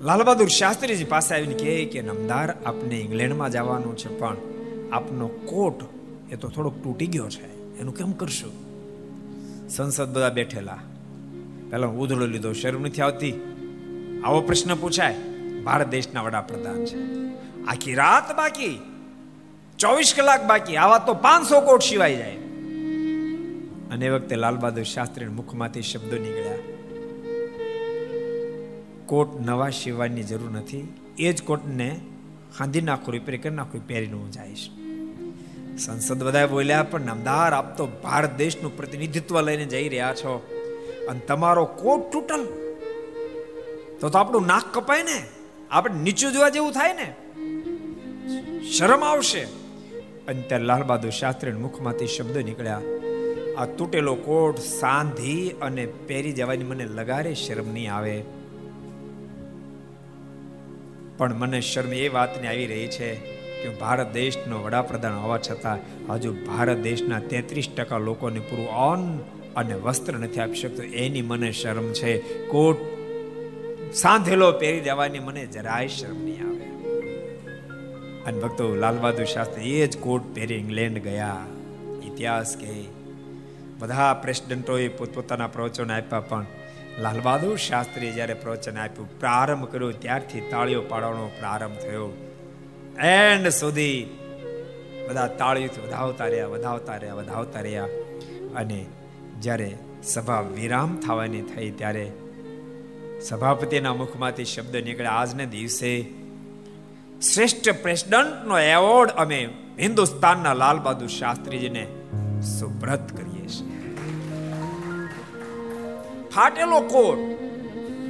[0.00, 4.36] લાલ બહાદુર શાસ્ત્રીજી પાસે આવીને કહે કે, નમદાર, આપને ઇંગ્લેન્ડમાં જવાનું છે, પણ
[4.92, 5.82] આપનો કોટ
[6.32, 7.78] એ તો થોડોક તૂટી ગયો છે.
[7.78, 8.67] એનું કેમ કરશું?
[9.68, 10.78] સંસદ બધા બેઠેલા.
[11.70, 13.32] પેલા ઉધડો લીધો, શરમ નથી આવતી?
[14.24, 15.14] આવો પ્રશ્ન પૂછાય.
[15.64, 16.96] ભારત દેશના વડાપ્રધાન છે.
[17.64, 18.80] આખી રાત બાકી.
[19.78, 20.76] ચોવીસ કલાક બાકી.
[20.76, 22.30] આવા તો પાંચસો કોટ સિવાય જાય.
[23.90, 26.58] અને એ વખતે લાલ બહાદુર શાસ્ત્રી મુખમાંથી શબ્દો નીકળ્યા.
[29.06, 30.94] કોટ નવા સિવાયની જરૂર નથી.
[31.18, 32.00] એ જ કોટને
[32.58, 34.70] ખાંધી નાખો રિપેર કરી નાખો પહેરીને હું જઈશ.
[35.78, 40.32] સંસદ બધા બોલ્યા, પણ નામદાર, આપ તો ભારત દેશનું પ્રતિનિધિત્વ લઈને જઈ રહ્યા છો.
[41.08, 42.44] અને તમારો કોટ તૂટલ.
[44.00, 45.22] તો તો આપણું નાક કપાય ને.
[45.70, 47.14] આપણે નીચું જોવા જેવું થાય ને.
[48.72, 49.40] શરમ આવશે.
[50.28, 52.80] અને ત્યાં લાલ બહાદુર શાસ્ત્રી મુખમાંથી શબ્દો નીકળ્યા,
[53.58, 58.22] આ તૂટેલો કોટ સાંધી અને પહેરી જવાની મને લગારે શરમ નહીં આવે.
[61.18, 66.32] પણ મને શરમ એ વાતની આવી રહી છે કે ભારત દેશનો વડાપ્રધાન હોવા છતાં હજુ
[66.46, 69.18] ભારત દેશના તેત્રીસ ટકા લોકોને પૂરું અન્ન
[69.56, 70.82] અને વસ્ત્ર નથી આપી શકતો.
[70.82, 72.18] એની મને શરમ છે.
[72.46, 72.76] કોટ
[73.94, 76.58] સાંધેલો પહેરી દેવાની મને જરાય શરમ નહીં આવે.
[78.24, 81.36] અને ભક્તો, લાલબહાદુર શાસ્ત્રી, એ જ કોટ પહેરી ઇંગ્લેન્ડ ગયા.
[82.04, 82.84] ઇતિહાસ કે
[83.78, 86.46] બધા પ્રેસિડેન્ટોએ પોતપોતાના પ્રવચન આપ્યા, પણ
[86.98, 92.27] લાલબહાદુર શાસ્ત્રીએ જ્યારે પ્રવચન આપ્યું, પ્રારંભ કર્યો, ત્યારથી તાળીઓ પાડવાનો પ્રારંભ થયો.
[93.00, 94.18] એન્ડ સુધી
[95.08, 97.84] બધા તાળીઓથી વધાવતા રહ્યા વધાવતા રહ્યા વધાવતા રહ્યા.
[98.56, 98.86] અને
[99.40, 102.12] જ્યારે સભા વિરામ થવાની થઈ, ત્યારે
[103.20, 105.06] સભાપતિના મુખમાંથી શબ્દ નીકળે.
[105.06, 106.06] આજને દિવસે
[107.34, 111.86] શ્રેષ્ઠ પ્રેસિડન્ટનો એવોર્ડ અમે હિન્દુસ્તાનના લાલ બહાદુર શાસ્ત્રીજીને
[112.60, 113.94] સુબ્રત કરીએ છીએ.
[116.28, 117.18] ફાટેલો કોટ.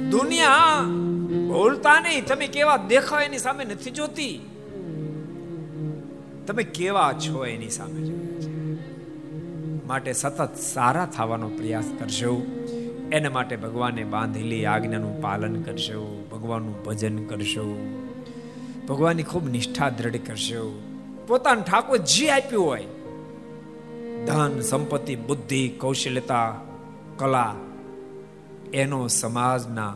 [0.09, 0.81] દુનિયા
[1.47, 2.25] ભૂલતા નહીં.
[2.25, 4.39] તમે કેવા દેખાવ એની સામે નથી જોતી?
[6.49, 8.09] તમે કેવા છો એની સામે?
[9.87, 12.41] માટે સતત સારા થવાનો પ્રયાસ કરશો
[13.11, 17.95] એના માટે ભગવાને બાંધેલી આજ્ઞાનું પાલન કરશો ભગવાનનું ભજન કરશો
[18.89, 20.81] ભગવાનની ખૂબ નિષ્ઠા દ્રઢ કરશો
[21.27, 22.85] પોતાનું ઠાકોર જે આપ્યું હોય,
[24.25, 26.55] ધન, સંપત્તિ, બુદ્ધિ કૌશલ્યતા
[27.17, 27.55] કલા,
[28.73, 29.95] એનો સમાજના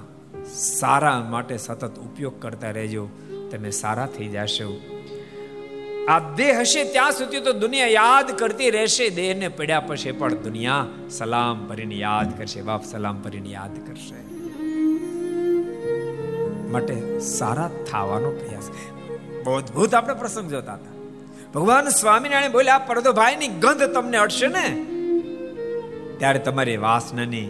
[0.54, 3.08] સારા માટે સતત ઉપયોગ કરતા રહેજો.
[3.52, 4.92] તમે સારા થઈ જશો.
[6.08, 9.10] આ દેહ હશે ત્યાં સુધી તો દુનિયા યાદ કરતી રહેશે.
[9.10, 12.62] દેહને પડ્યા પછી પણ દુનિયા સલામ ભરીને યાદ કરશે.
[12.62, 14.16] બાપ સલામ ભરીને યાદ કરશે.
[16.72, 18.70] માટે સારા થવાનો પ્રયાસ.
[19.48, 20.94] અદભુત આપણે પ્રસંગ જોતા હતા.
[21.56, 24.86] ભગવાન સ્વામિનારાયણ બોલ્યા પરદોભાઈની ગંધ તમને અડશે ને?
[26.18, 27.50] ત્યારે તમારી વાસનાની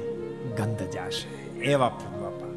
[0.58, 1.60] ગંધ જાશે.
[1.60, 2.48] એવા બાપા.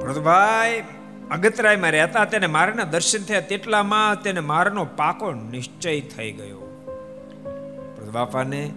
[0.00, 0.84] પ્રદુભાઈ
[1.30, 6.64] અગતરાયમાં રહેતા તેને મારના દર્શન થયા તેટલામાં તેને મારનો પાકો નિશ્ચય થઈ ગયો.
[8.12, 8.72] બાપાને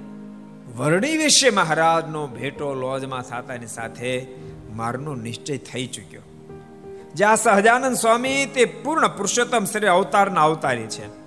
[0.77, 4.27] વર્ણી વિશે મહારાજનો ભેટો લોજમાં થતાની સાથે
[4.75, 6.21] મારનો નિશ્ચય થઈ ચૂક્યો.
[7.15, 11.21] જ્યાં સહજાનંદ સ્વામી તે પૂર્ણ પુરુષોત્તમ શ્રી અવતારના અવતારી છે.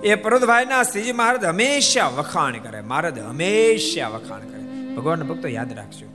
[0.00, 4.94] એ પ્રદભાઈના શ્રીજી મહારાજ હંમેશા વખાણ કરે, મહારાજ હંમેશા વખાણ કરે.
[4.94, 6.06] ભગવાનના ભક્તો યાદ રાખજો.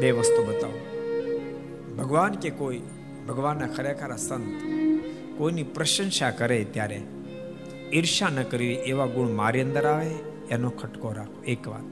[0.00, 0.86] બે વસ્તુ બતાવો.
[1.98, 2.80] ભગવાન કે કોઈ?
[3.28, 4.62] ભગવાનના ખરેખર સંત
[5.38, 7.02] કોઈની પ્રશંસા કરે ત્યારે
[7.92, 10.10] ઈર્ષા ન કરવી એવા ગુણ મારી અંદર આવે,
[10.50, 11.82] એનો ખટકો રાખો એક વાત.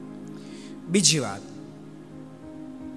[0.87, 1.41] બીજી વાત.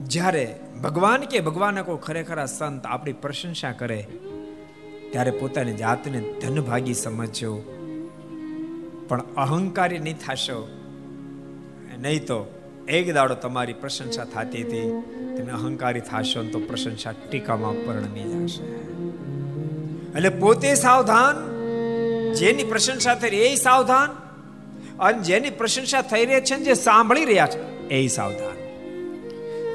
[0.09, 4.07] જ્યારે ભગવાન કે ભગવાનના કોઈ ખરેખર સંત આપણી પ્રશંસા કરે,
[5.11, 7.55] ત્યારે પોતાની જાતને ધનભાગી સમજો
[9.09, 10.69] પણ અહંકારી નહીં થશો.
[11.99, 15.03] નહીં તો એક દાડો તમારી પ્રશંસા થતી હતી,
[15.37, 18.63] તમે અહંકારી થશો તો પ્રશંસા ટીકામાં પરણમી જશે.
[20.17, 21.53] એટલે પોતે સાવધાન,
[22.35, 24.11] જેની પ્રશંસા થઈ રહી એ સાવધાન,
[25.01, 28.53] અને જેની પ્રશંસા થઈ રહી છે જે સાંભળી રહ્યા છે એ સાવધાન.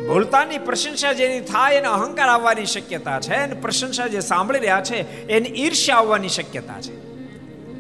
[0.08, 5.28] બોલતાની પ્રશંસા જેની થાય એને અહંકાર આવવાની શક્યતા છે, અને પ્રશંસા જે સાંભળી રહ્યા છે
[5.28, 7.08] એને ઈર્ષ્યા આવવાની શક્યતા છે.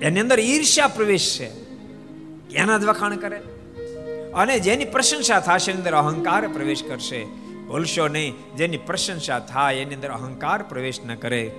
[0.01, 1.49] એની અંદર ઈર્ષ્યા પ્રવેશ છે.
[2.55, 3.41] એના જ વખાણ કરે?
[4.37, 7.23] અને જેની પ્રશંસા થશે એની અંદર અહંકાર પ્રવેશ કરશે.
[7.67, 11.51] ભૂલશો નહીં, જેની પ્રશંસા થાય એની અંદર અહંકાર પ્રવેશ ન કરે.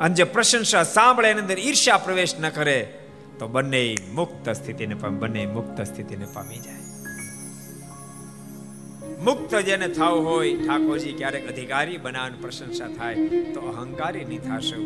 [0.00, 2.94] અને જે પ્રશંસા સાંભળે એની અંદર ઈર્ષ્યા પ્રવેશ ન કરે,
[3.38, 6.82] તો બંને મુક્ત સ્થિતિને બંને મુક્ત સ્થિતિને પામી જાય.
[9.24, 13.14] મુક્ત જેને થાવ હોય, ઠાકોરજી ક્યારેક અધિકારી બનાવવાની પ્રશંસા થાય,
[13.54, 14.80] તો અહંકારી નહીં થશે.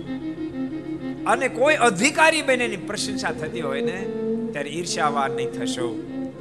[1.25, 4.07] અને કોઈ અધિકારી બને પ્રશંસા થતી હોય ને,
[4.53, 5.89] ત્યારે ઈર્ષ્યાવાન નહીં થશો.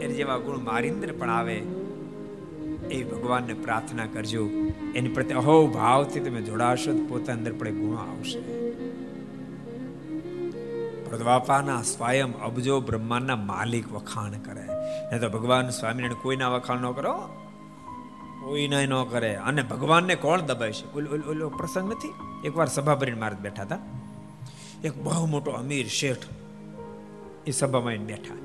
[0.01, 1.57] એને જેવા ગુણ મારિંદ્ર પણ આવે,
[2.91, 4.49] એ ભગવાનને પ્રાર્થના કરજો.
[4.95, 8.41] એની પ્રત્યે અહો ભાવથી તમે જોડાશો તો પોતા અંદર પણ ગુણો આવશે.
[11.03, 14.67] પ્રદ્વાપાના સ્વયં અબજો બ્રહ્માંડના માલિક વખાણ કરે.
[15.11, 17.13] ને તો ભગવાન સ્વામિનારાયણ કોઈના વખાણ ન કરો?
[18.43, 19.35] કોઈને ન કરે.
[19.35, 20.93] અને ભગવાનને કોણ દબાય છે
[21.27, 22.13] ઓલો પ્રસંગ નથી?
[22.47, 23.77] એકવાર સભા ભરીને મારે બેઠા હતા.
[24.83, 26.17] એક બહુ મોટો અમીર શેઠ
[27.47, 28.44] એ સભામાં બેઠા.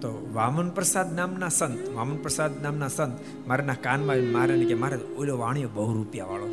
[0.00, 5.38] તો વામન પ્રસાદ નામના સંત, વામન પ્રસાદ નામના સંત, મારાના કાનમાં મારે કે મારે ઓલો
[5.38, 6.46] વાણીઓ બહુ રૂપિયા વાળો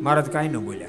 [0.00, 0.88] મહારાજ કાંઈ ન બોલ્યા.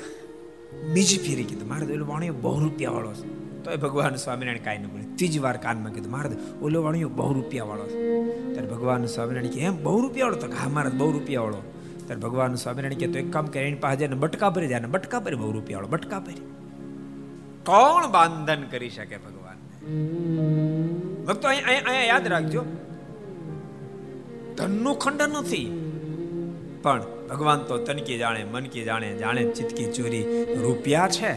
[0.93, 3.43] બીજી ફેરી કીધું, મારે ઓલો વાણીઓ બહુ રૂપિયા વાળો છે.
[3.63, 6.29] તો એ ભગવાન સ્વામિનારાયણ કાંઈ ન બોલ્યા ત્રીજી વાર કાનમાં કીધું, મારે
[6.61, 8.23] ઓલો વાણીઓ બહુ રૂપિયા વાળો છે.
[8.53, 11.73] ત્યારે ભગવાન સ્વામિનારાયણ કે, એમ બહુ રૂપિયા વાળો તો હા, મારા બહુ રૂપિયા વાળો
[12.05, 15.35] ત્યારે ભગવાન સ્વામિનારાયણ કે, તો એક કામ કરે, એની પાસે બટકા ભરી જાય બટકા ભરી,
[15.35, 16.41] બહુ રૂપિયા વાળો બટકા ભરી.
[17.65, 19.42] કોણ બાંધન કરી શકે ભગવાન?
[21.27, 22.61] ભક્તો અહીંયા યાદ રાખજો.
[24.57, 25.67] ધનનું ખંડન નથી.
[26.83, 30.25] પણ ભગવાન તો તનકી જાણે મનકી જાણે જાણે ચિતકી ચોરી
[30.61, 31.33] રૂપિયા છે,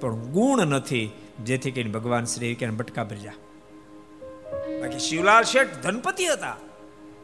[0.00, 1.06] પણ ગુણ નથી.
[1.44, 3.36] જેથી કરીને ભગવાન શ્રી કે બટકા ભરજા
[4.80, 6.56] બાકી શિવલાલ શેઠ ધનપતિ હતા.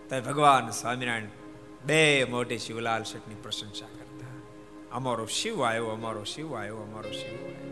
[0.08, 1.30] તો ભગવાન સ્વામિનારાયણ
[1.86, 2.00] બે
[2.30, 4.34] મોટી શિવલાલ શેઠની પ્રશંસા કરતા.
[4.92, 7.71] અમારો શિવ આવ્યો, અમારો શિવ આવ્યો, અમારો શિવ આવ્યો.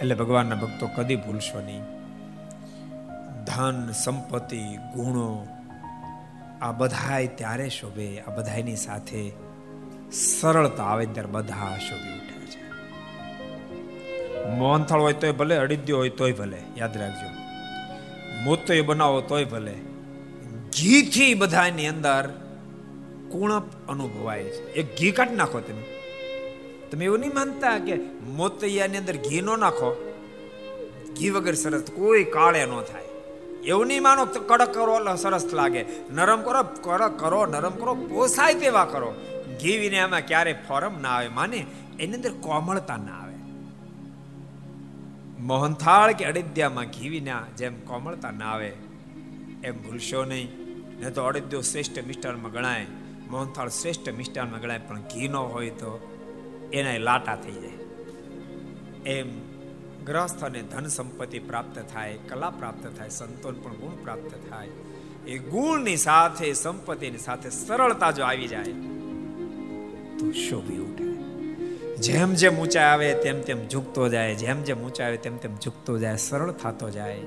[0.00, 1.82] એટલે ભગવાનના ભક્તો કદી ભૂલશો નહીં.
[3.44, 4.62] ધન, સંપત્તિ,
[4.94, 5.46] ગુણો,
[6.60, 9.32] આ બધાય ત્યારે શોભે, આ બધાની સાથે
[10.12, 12.70] સરળતા આવે ત્યારે બધા શોભી ઉઠે છે.
[14.50, 17.28] મોહનથાળ હોય તોય ભલે, અડિદ્યો હોય તોય ભલે, યાદ રાખજો.
[18.42, 19.74] મોતોય બનાવો તોય ભલે.
[20.80, 22.28] ઘીથી બધાની અંદર
[23.32, 24.72] કુણપ અનુભવાય છે.
[24.72, 25.95] એક ઘી કાઢી નાખો તમે.
[26.90, 27.96] તમે એવું નહીં માનતા કે
[28.36, 29.90] મોતૈયાની અંદર ઘી નો નાખો?
[31.18, 33.04] ઘી વગર સરસ કોઈ કાળે ન થાય.
[33.64, 35.84] એવું નહીં માનો કડક કરો સરસ લાગે.
[36.10, 39.14] નરમ કરો, કડક કરો, નરમ કરો, પોસાય તેવા કરો.
[39.62, 41.28] ઘી વિને આમાં ક્યારે ફોરમ ના આવે.
[41.28, 41.66] માને,
[42.00, 43.34] એની અંદર કોમળતા ના આવે.
[45.38, 48.72] મોહનથાળ કે અડિદ્યામાં ઘી વિના જેમ કોમળતા ના આવે,
[49.64, 50.48] એમ ભૂલશો નહીં.
[51.00, 52.86] ને તો અડિદ્યો શ્રેષ્ઠ મિષ્ટાનમાં ગણાય.
[53.30, 55.90] મોહનથાળ શ્રેષ્ઠ મિષ્ટાનમાં ગણાય, પણ ઘી ન હોય તો
[56.72, 57.76] એના લાટા થઈ જાય.
[59.10, 59.28] એમ
[60.04, 64.68] ગ્રહસ્થને ધન સંપત્તિ પ્રાપ્ત થાય, કલા પ્રાપ્ત થાય, સંતોન પણ ગુણ પ્રાપ્ત થાય.
[65.26, 68.72] એ ગુણની સાથે, સંપત્તિની સાથે સરળતા જો આવી જાય,
[70.18, 71.06] તો શોભી ઉઠે
[71.96, 74.34] જેમ જેમ ઊંચાઈ આવે, તેમ તેમ ઝૂકતો જાય.
[74.34, 77.20] જેમ જેમ ઊંચાઈ આવે, તેમ તેમ ઝૂકતો જાય, સરળ થતો જાય.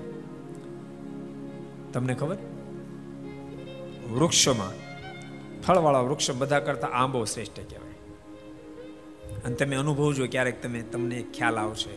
[1.94, 2.38] તમને ખબર?
[4.12, 4.74] વૃક્ષોમાં,
[5.62, 7.89] ફળવાળા વૃક્ષો બધા કરતા આંબો શ્રેષ્ઠ કહેવાય.
[9.46, 11.90] અને તમે અનુભવજો ક્યારેક તમે, તમને ખ્યાલ આવશે.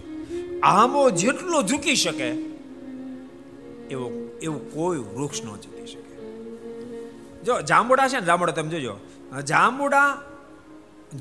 [0.62, 2.28] આંબો જેટલો ઝૂકી શકે,
[3.90, 6.12] એવો, એવું કોઈ વૃક્ષ ન ઝૂકી શકે.
[7.44, 8.96] જો, જાંબુડા છે ને, જાંબુડા તમે જોજો.
[9.44, 10.22] જાંબુડા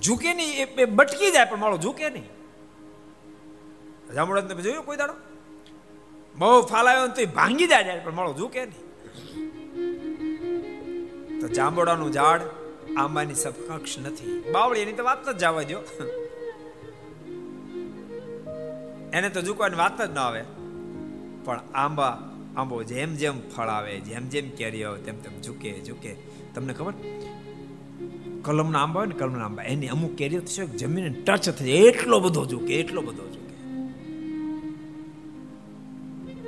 [0.03, 2.23] ઝૂકે નહીં, એ બટકી જાય, પણ માળો ઝૂકે નહીં.
[4.15, 5.13] જાંબુડા તમે જોયું કોઈ દાડો?
[6.35, 8.85] બહુ ફાલાયો તો ભાંગી જાય, પણ માળો ઝૂકે નહીં.
[11.41, 12.41] તો જાંબુડાનું ઝાડ
[12.97, 14.43] આંબાની સમકક્ષ નથી.
[14.51, 15.77] બાવળી, એની તો વાત જ જવા દો
[19.13, 20.43] એને તો ઝૂકવાની વાત જ ન આવે.
[21.45, 26.15] પણ આંબા, આંબો જેમ જેમ ફળ આવે, જેમ જેમ કેરી આવે, તેમ તેમ ઝૂકે ઝૂકે.
[26.55, 26.93] તમને ખબર?
[28.43, 29.63] કલમના આંબા હોય ને, કલમના આંબા.
[29.63, 33.55] એની અમુક કેરીઓ થશે જમીન ટચ થઈ એટલો બધો ઝૂકે, એટલો બધો ઝૂકે.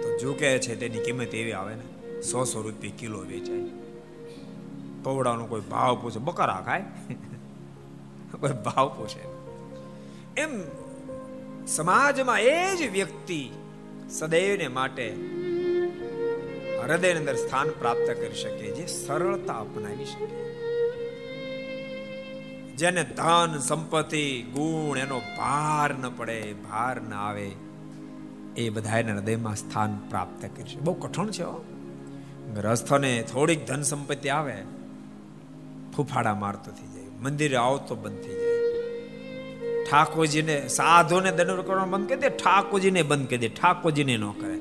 [0.01, 3.82] તો ઝૂકે છે, તેની કિંમત એવી આવે ને, સો સો રૂપિયા કિલો વેચાય.
[5.03, 6.83] પવડાનો કોઈ ભાવ પૂછે બકરા ખાય?
[8.39, 9.23] કોઈ ભાવ પૂછે
[10.37, 10.61] એમ
[11.67, 13.49] સમાજમાં એ જ વ્યક્તિ
[14.09, 15.15] સદૈવને માટે
[16.83, 20.53] હૃદયની અંદર સ્થાન પ્રાપ્ત કરી શકે, જે સરળતા અપનાવી શકે.
[22.75, 27.51] જેને ધન, સંપત્તિ, ગુણ એનો ભાર ન પડે, ભાર ન આવે,
[28.57, 30.79] એ બધા એના હૃદયમાં સ્થાન પ્રાપ્ત કરી શકે.
[30.79, 31.43] બહુ કઠણ છે
[32.53, 34.63] ગ્રસ્થને થોડીક ધન સંપત્તિ આવે
[35.95, 37.03] ફૂફાડા મારતો થઈ જાય.
[37.21, 38.53] મંદિરે આવતો બંધ થઈ જાય.
[39.91, 43.49] ઠાકોરજીને સાધુને દંડ કરવાનું બંધ કરી દે, ઠાકોરજીને બંધ કરી દે.
[43.49, 44.59] ઠાકોરજીને ન કરે.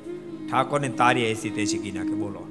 [0.48, 2.46] ઠાકોરને તારી એસી તે શીખી નાખે, બોલો.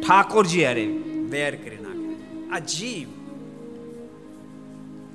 [0.00, 0.86] ઠાકોરજી અરે
[1.30, 2.48] વેર કરી નાખે.
[2.48, 3.08] આ જીવ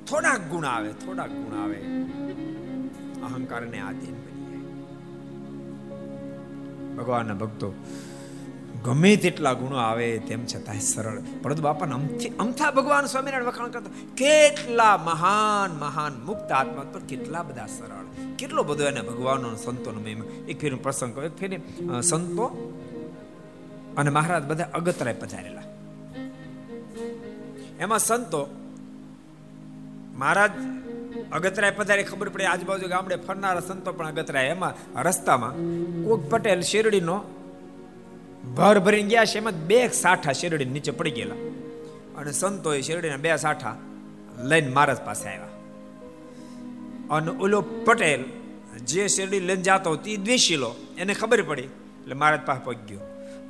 [0.06, 1.76] થોડાક ગુણ આવે થોડાક ગુણ આવે.
[3.22, 4.80] અહંકારને આધીન બની જાય.
[6.96, 7.74] ભગવાનના ભક્તો
[8.84, 11.18] ગમે તેટલા ગુણો આવે તેમ છતાંય સરળ.
[11.42, 17.42] પરંતુ બાપાને અમથી અમથા ભગવાન સ્વામિનારાયણ વખાણ કરતા, કેટલા મહાન મહાન મુક્ત આત્મા પર કેટલા
[17.42, 18.04] બધા સરળ.
[18.36, 20.24] કેટલો બધો એને ભગવાનનો સંતોનો મહિમા.
[20.48, 21.50] એક ફેર પ્રસંગ એક ફેર
[22.00, 22.46] સંતો
[23.96, 25.64] અને મહારાજ બધા અગતરાય પધારેલા.
[27.80, 28.42] એમાં સંતો,
[30.14, 30.50] મહારાજ
[31.32, 34.46] અગતરાય પધારે, ખબર પડે આજુબાજુ ગામડે ફરનારા સંતો પણ અગતરાય.
[34.46, 35.52] એમાં રસ્તામાં
[36.04, 37.16] કોક પટેલ શેરડીનો
[38.44, 41.34] ભર ભરીને ગયા છે, એમાં બે સાઠા શેરડી નીચે પડી ગયેલા.
[42.16, 43.76] અને સંતોએ શેરડીના બે સાઠા
[44.38, 45.48] લઈને મહારાજ પાસે આવ્યા.
[47.10, 48.24] અને ઓલો પટેલ
[48.84, 53.00] જે શેરડી લઈને જાતો તે દ્વેષીલો એને ખબર પડી, એટલે મહારાજ પાસે પગ ગયો.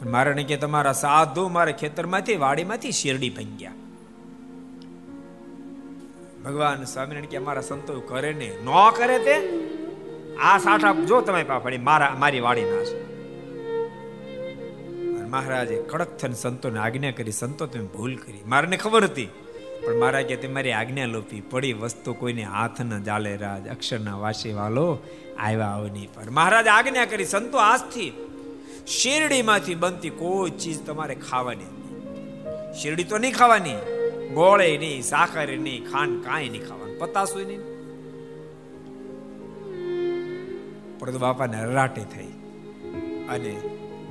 [0.07, 3.73] મહારાજને કે, તમારા સાધુ મારા ખેતરમાંથી, વાડીમાંથી શેરડી ભાંગ્યા
[6.45, 9.37] ભગવાન સ્વામિનારાયણ કે, અમારા સંતો કરે ને ન કરે તે?
[10.37, 13.20] આ સાઠા જો તમે પડી, મારા, મારી વાડી ના છે.
[15.31, 18.43] મહારાજે કડક થઈને સંતોને આજ્ઞા કરી, સંતો તમે ભૂલ કરી.
[18.47, 19.29] મારને ખબર હતી,
[19.85, 24.53] પણ મારા કે તમારી આજ્ઞા લોપી પડી, વસ્તુ કોઈને હાથ ન જાલે રાજ અક્ષરના વાસી
[24.53, 24.87] વાલો
[25.39, 26.29] આવ્યા અવની પર.
[26.31, 28.11] મહારાજ આજ્ઞા કરી, સંતો આજથી
[28.99, 31.73] શેરડીમાંથી બનતી કોઈ ચીજ તમારે ખાવાની
[32.81, 33.81] શેરડી તો નહીં ખાવાની,
[34.35, 37.63] ગોળે નહીં સાકર નહીં, ખાંડ કાંઈ નહીં ખાવાનું પતાસું નહીં.
[40.99, 42.33] પરંતુ બાપાને રાટે થઈ
[43.29, 43.53] અને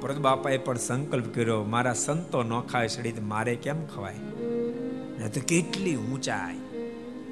[0.01, 4.19] પરંતુ બાપાએ પણ સંકલ્પ કર્યો, મારા સંતો ન ખાય સડી મારે કેમ ખવાય?
[5.19, 6.59] ને તો કેટલી ઊંચાઈ.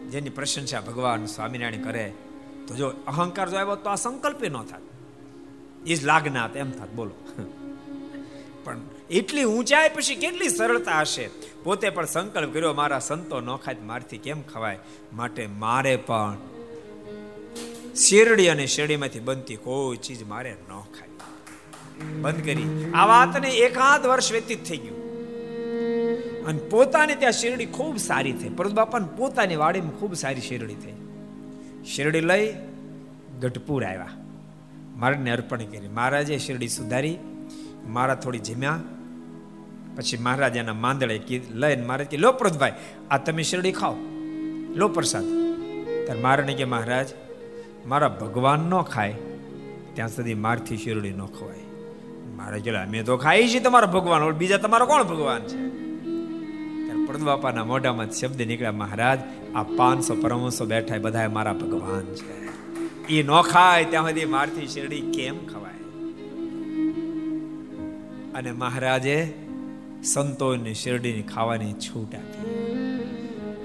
[0.09, 2.05] જેની પ્રશંસા ભગવાન સ્વામિનારાયણ કરે,
[2.67, 4.83] તો જો અહંકાર જો આવ્યો તો આ સંકલ્પે ન થાત.
[5.87, 7.15] એ જ લાગના એમ થાત, બોલો.
[8.63, 8.77] પણ
[9.09, 11.29] એટલી ઊંચાઈ પછી કેટલી સરળતા હશે?
[11.63, 14.79] પોતે પણ સંકલ્પ કર્યો, મારા સંતો ન ખાય મારથી કેમ ખવાય?
[15.13, 16.35] માટે મારે પણ
[17.95, 21.09] શેરડી અને શેરડીમાંથી બનતી કોઈ ચીજ મારે ન ખાય.
[22.05, 22.91] બંધ કરી.
[22.95, 24.97] આ વાતને એકાદ વર્ષ વ્યતીત થઈ ગયું.
[26.45, 28.49] અને પોતાને ત્યાં શેરડી ખૂબ સારી થઈ.
[28.49, 30.93] પરંતુ બાપાને પોતાની વાડીમાં ખૂબ સારી શેરડી થઈ.
[31.85, 32.53] શેરડી લઈ
[33.41, 34.07] ગઢપુર આવ્યા.
[34.95, 35.87] મારને અર્પણ કરી.
[35.87, 37.17] મહારાજે શેરડી સુધારી.
[37.87, 38.79] મારા થોડી જીમ્યા.
[39.97, 42.71] પછી મહારાજાના માંદળે લઈને મહારાજ કે, લો પ્રદભાઈ,
[43.11, 43.95] આ તમે શેરડી ખાઓ.
[44.75, 45.23] લો પ્રસાદ.
[46.05, 47.07] ત્યારે મારાને કે, મહારાજ,
[47.85, 49.15] મારા ભગવાન ન ખાય.
[49.93, 51.66] ત્યાં સુધી મારથી શેરડી ન ખવાય.
[52.37, 55.77] મારે કે અમે તો ખાઈ છીએ તમારો ભગવાન બીજા તમારો કોણ ભગવાન છે?
[57.07, 59.19] પડદબાપાના મોઢામાં શબ્દ નીકળ્યા, મહારાજ,
[59.55, 62.47] આ પાંચસો પરમસો બેઠા બધા મારા ભગવાન છે.
[63.07, 65.73] એ ન ખાય, ત્યાં સુધી મારથી શેરડી કેમ ખવાય?
[68.33, 69.33] અને મહારાજે
[70.03, 72.73] સંતોને શેરડીની ખાવાની છૂટ આપી.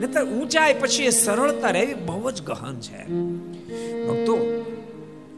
[0.01, 3.03] નહીતર ઊંચાઈ પછી એ સરળતા રહેવી બહુ જ ગહન છે.
[4.07, 4.62] ભક્તો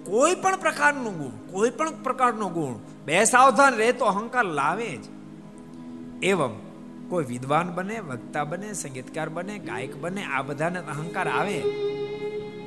[0.05, 2.75] કોઈ પણ પ્રકારનું ગુણ, કોઈ પણ પ્રકારનો ગુણ,
[3.05, 5.05] બે સાવધાન રહે તો અહંકાર લાવે જ.
[6.23, 6.51] એવમ,
[7.09, 11.63] કોઈ વિદ્વાન બને, વક્તા બને, સંગીતકાર બને, ગાયક બને, આ બધાને અહંકાર આવે.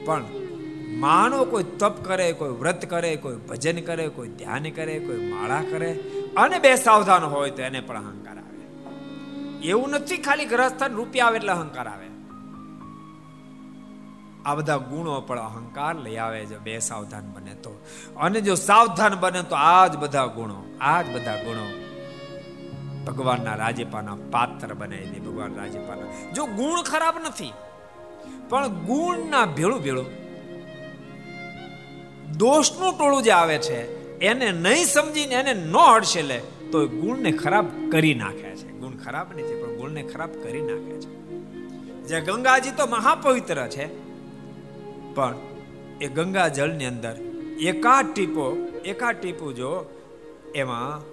[0.05, 0.23] પણ
[0.87, 5.61] માનો કોઈ તપ કરે, કોઈ વ્રત કરે, કોઈ ભજન કરે, કોઈ ધ્યાન કરે, કોઈ માળા
[5.61, 5.93] કરે
[6.37, 8.87] અને બે સાવધાન હોય તો એને પણ અહંકાર આવે.
[9.67, 12.16] એવું નથી ખાલી ગ્રહસ્થાન રૂપિયા આવે એટલે અહંકાર આવે.
[14.47, 16.57] આ બધા ગુણો પણ અહંકાર લઈ આવે છે.
[16.57, 17.71] બે સાવધાન બને તો.
[18.17, 21.65] અને જો સાવધાન બને તો આ જ બધા ગુણો આ જ બધા ગુણો
[23.05, 26.31] ભગવાનના રાજ્યપાના પાત્ર બનાવી દે, ભગવાન રાજ્યપાના.
[26.31, 27.53] જો ગુણ ખરાબ નથી,
[28.49, 30.07] પણ ગુણના ભેળું ભેળું
[32.37, 33.79] દોષનું ટોળું જે આવે છે,
[34.19, 36.39] એને નહીં સમજીને એને ન હડશે લે,
[36.71, 38.71] તો ગુણને ખરાબ કરી નાખે છે.
[38.71, 41.09] ગુણ ખરાબ નથી, પણ ગુણને ખરાબ કરી નાખે છે.
[42.07, 44.06] જે ગંગાજી તો મહાપવિત્ર છે.
[45.17, 45.35] પણ
[46.01, 47.15] એ ગંગા જળની અંદર
[47.69, 48.47] એકાદ ટીપો,
[48.85, 49.71] એકાદ ટીપું જો
[50.55, 51.05] એમાં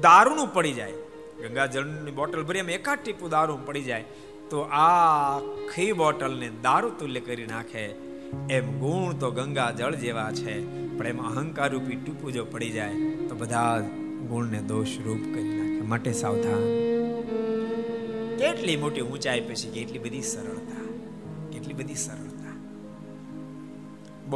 [0.00, 0.96] દારૂનું પડી જાય.
[1.42, 4.04] ગંગા જળની બોટલ ભરી એમાં એકાદ ટીપું દારૂ પડી જાય.
[4.50, 7.84] તો આખી બોટલને દારૂ તુલ્ય કરી નાખે.
[8.50, 10.56] એમ ગુણ તો ગંગા જળ જેવા છે.
[10.98, 12.96] પણ એમાં અહંકાર રૂપી ટીપું જો પડી જાય,
[13.28, 13.80] તો બધા
[14.30, 15.80] ગુણને દોષ રૂપ કરી નાખે.
[15.92, 16.62] માટે સાવધાન.
[18.38, 20.86] કેટલી મોટી ઊંચાઈ પછી કેટલી બધી સરળતા,
[21.52, 22.33] કેટલી બધી સરળતા.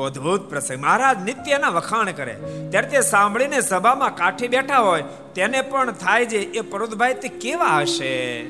[0.03, 0.83] અદભુત પ્રસંગ.
[0.83, 2.41] મહારાજ નિત્યના વખાણ કરે.
[2.71, 5.05] ત્યારે તે સાંભળીને સભામાં કાઠી બેઠા હોય.
[5.35, 8.43] તેને પણ થાય છે એ પરોતભાઈ તે કેવા હશે?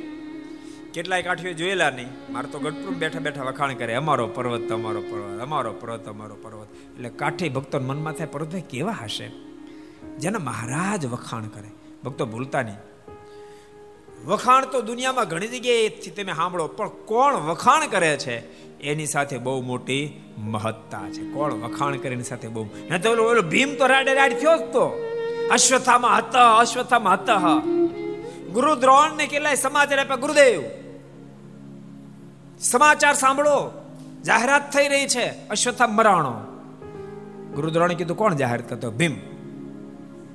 [0.94, 2.32] કેટલાય કાઠીઓ જોયેલા નહીં.
[2.32, 3.94] મારે તો ગઢપુર બેઠા બેઠા વખાણ કરે.
[3.94, 6.68] અમારો પર્વત તમારો પર્વત, અમારો પર્વત અમારો પર્વત.
[6.94, 9.30] એટલે કાઠી ભક્તો મનમાં થાય પર્વતભાઈ કેવા હશે?
[10.18, 11.70] જેને મહારાજ વખાણ કરે.
[12.04, 12.76] ભક્તો ભૂલતા નહીં.
[14.26, 18.67] વખાણ તો દુનિયામાં ઘણી જગ્યાએથી તમે સાંભળો, પણ કોણ વખાણ કરે છે?
[18.80, 21.30] એની સાથે બહુ મોટી મહત્તા છે.
[21.30, 22.66] કોણ વખાણ કરે એની સાથે બહુ?
[23.02, 25.04] તો ઓલો ભીમ તો રાડે રાડ થયો જ તો.
[25.50, 27.40] અશ્વથામાં હતા અશ્વથામાં હતા.
[28.52, 30.62] ગુરુ દ્રોણ ને કેટલાય સમાચાર આપ્યા ગુરુદેવ.
[32.60, 33.84] સમાચાર સાંભળો.
[34.24, 35.26] જાહેરાત થઈ રહી છે.
[35.26, 36.40] અશ્વથા મરાણો.
[37.54, 39.12] ગુરુદ્રોણે કીધું, કોણ જાહેર કરતો ભીમ.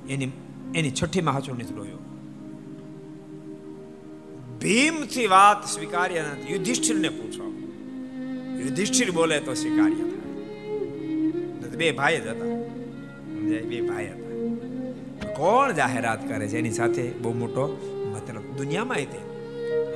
[0.08, 0.28] એની
[0.74, 1.94] એની છઠ્ઠીમાં હાચું ભીમ
[4.58, 6.52] ભીમથી વાત સ્વીકાર્ય નથી.
[6.52, 7.63] યુધિષ્ઠિરને પૂછો.
[8.64, 10.04] યુધિષ્ઠિર બોલે તો સ્વીકાર્ય
[11.62, 17.32] થાય બે ભાઈ જ હતા બે ભાઈ હતા કોણ જાહેરાત કરે છે એની સાથે બહુ
[17.34, 17.64] મોટો
[18.12, 19.20] મતલબ દુનિયામાં તે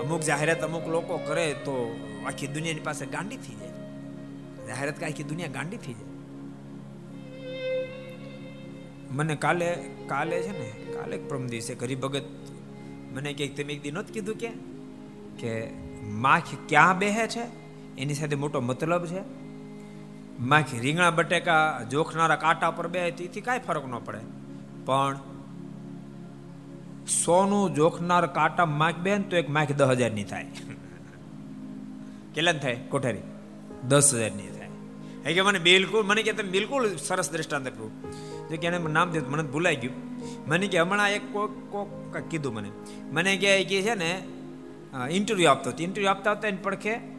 [0.03, 1.75] અમુક જાહેરાત અમુક લોકો કરે તો
[2.25, 3.75] આખી દુનિયાની પાસે ગાંડી થઈ જાય
[4.69, 6.17] જાહેરાત આખી દુનિયા ગાંડી થઈ જાય
[9.13, 9.69] મને કાલે
[10.07, 12.27] કાલે છે ને કાલે પ્રમ દિવસે ગરીબ ભગત
[13.13, 14.51] મને કે તમે એક દી નહોતું કીધું કે
[15.39, 15.55] કે
[16.21, 17.47] માખ ક્યાં બેહે છે
[17.99, 19.49] એની સાથે મોટો મતલબ છે?
[20.41, 24.19] માખી રીંગણા, બટેકા, જોખનારા કાંટા પર બે, તેથી કાંઈ ફરક ન પડે.
[24.85, 25.19] પણ
[27.25, 30.45] સોનું, જોખનાર, કાંટા, માખ બેન, તો એક માખ દસ હજારની થાય.
[32.35, 32.75] કેટલા થાય?
[32.75, 33.19] કોઠારી.
[33.89, 34.69] દસ હજારની થાય.
[35.27, 38.03] હે કે મને બિલકુલ, મને કે તમે બિલકુલ સરસ દ્રષ્ટાંત આપ્યું.
[38.49, 39.95] જો કે એને નામ દીધું મને ભૂલાઈ ગયું.
[40.49, 42.71] મને કે હમણાં એક કોક કોક કીધું મને.
[43.13, 44.23] મને કે છે ને
[45.11, 45.83] ઇન્ટરવ્યુ આપતો હતો.
[45.83, 47.18] ઇન્ટરવ્યુ આપતા હતા એને પડખે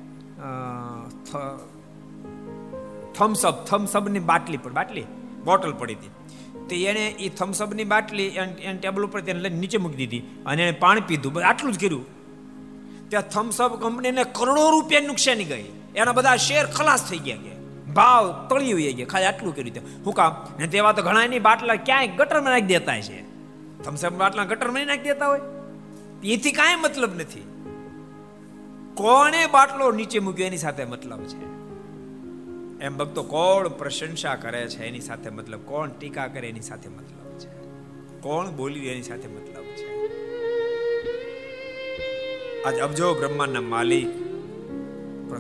[3.14, 5.06] થમ્સઅપ થમ્સઅપની બાટલી પર, બાટલી
[5.46, 6.12] બોટલ પડી હતી.
[6.70, 10.76] તો એણે એ થમ્સઅપની બાટલી એને ટેબલ ઉપર તેને લઈને નીચે મૂકી દીધી અને એને
[10.80, 12.06] પાણી પીધું આટલું જ કર્યું.
[13.10, 15.66] ત્યાં થમ્સઅપ કંપનીને કરોડો રૂપિયા નુકસાની ગઈ.
[15.96, 17.58] એના બધા શેર ખલાસ થઈ ગયા ગયા
[17.94, 20.34] ભાવ તળી ગયા, ખાલી આટલું કર્યું હું કામ?
[20.60, 23.22] ને તેવા તો ઘણા એની બાટલા ક્યાંય ગટરમાં નાખી દેતા છે
[23.84, 25.42] થમ્સઅપ બાટલા ગટર નહીં નાખી દેતા હોય?
[26.24, 27.44] એથી કાંઈ મતલબ નથી.
[28.94, 30.48] કોણે બાટલો નીચે મૂક્યો?
[30.48, 31.60] એની સાથે મતલબ છે.
[32.84, 34.86] એમ ભક્તો કોણ પ્રશંસા કરે છે?
[34.86, 35.60] એની સાથે મતલબ.
[35.60, 36.50] કોણ ટીકા કરે?
[36.50, 37.50] એની સાથે મતલબ છે.
[38.22, 40.00] કોણ બોલ્યું એની સાથે મતલબ છે.
[42.64, 44.08] આજ અબજો બ્રહ્માંડના માલિક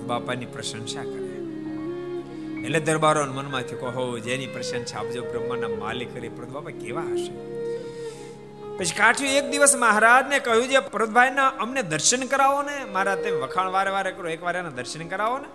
[0.07, 1.29] બાપાની પ્રશંસા કરે.
[2.63, 7.59] એટલે દરબારો મનમાંથી કહો જેની પ્રશંસા અબજો બ્રહ્માંડના માલિક કરી, પ્રભુ બાપા કેવા હશે?
[8.80, 13.67] પછી કાઠ્યું એક દિવસ મહારાજને કહ્યું છે પ્રદભાઈના અમને દર્શન કરાવો ને, મારા તે વખાણ
[13.67, 15.45] વારે વારે કરો, એક વાર એના દર્શન કરાવો ને.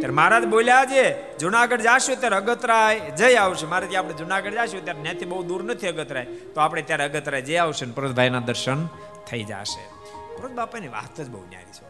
[0.00, 3.66] ત્યારે મહારાજ બોલ્યા છે, જુનાગઢ જાશું ત્યારે અગતરાય જઈ આવશે.
[3.66, 6.24] મારે ત્યાં આપણે જુનાગઢ જાશું ત્યારે ત્યાંથી બહુ દૂર નથી અગતરાય.
[6.24, 8.86] તો આપણે ત્યારે અગતરાય જઈ આવશે ને પ્રદભાઈના દર્શન
[9.30, 9.88] થઈ જશે.
[10.36, 11.84] પ્રદ બાપાની વાત જ બહુ ન્યારી છે.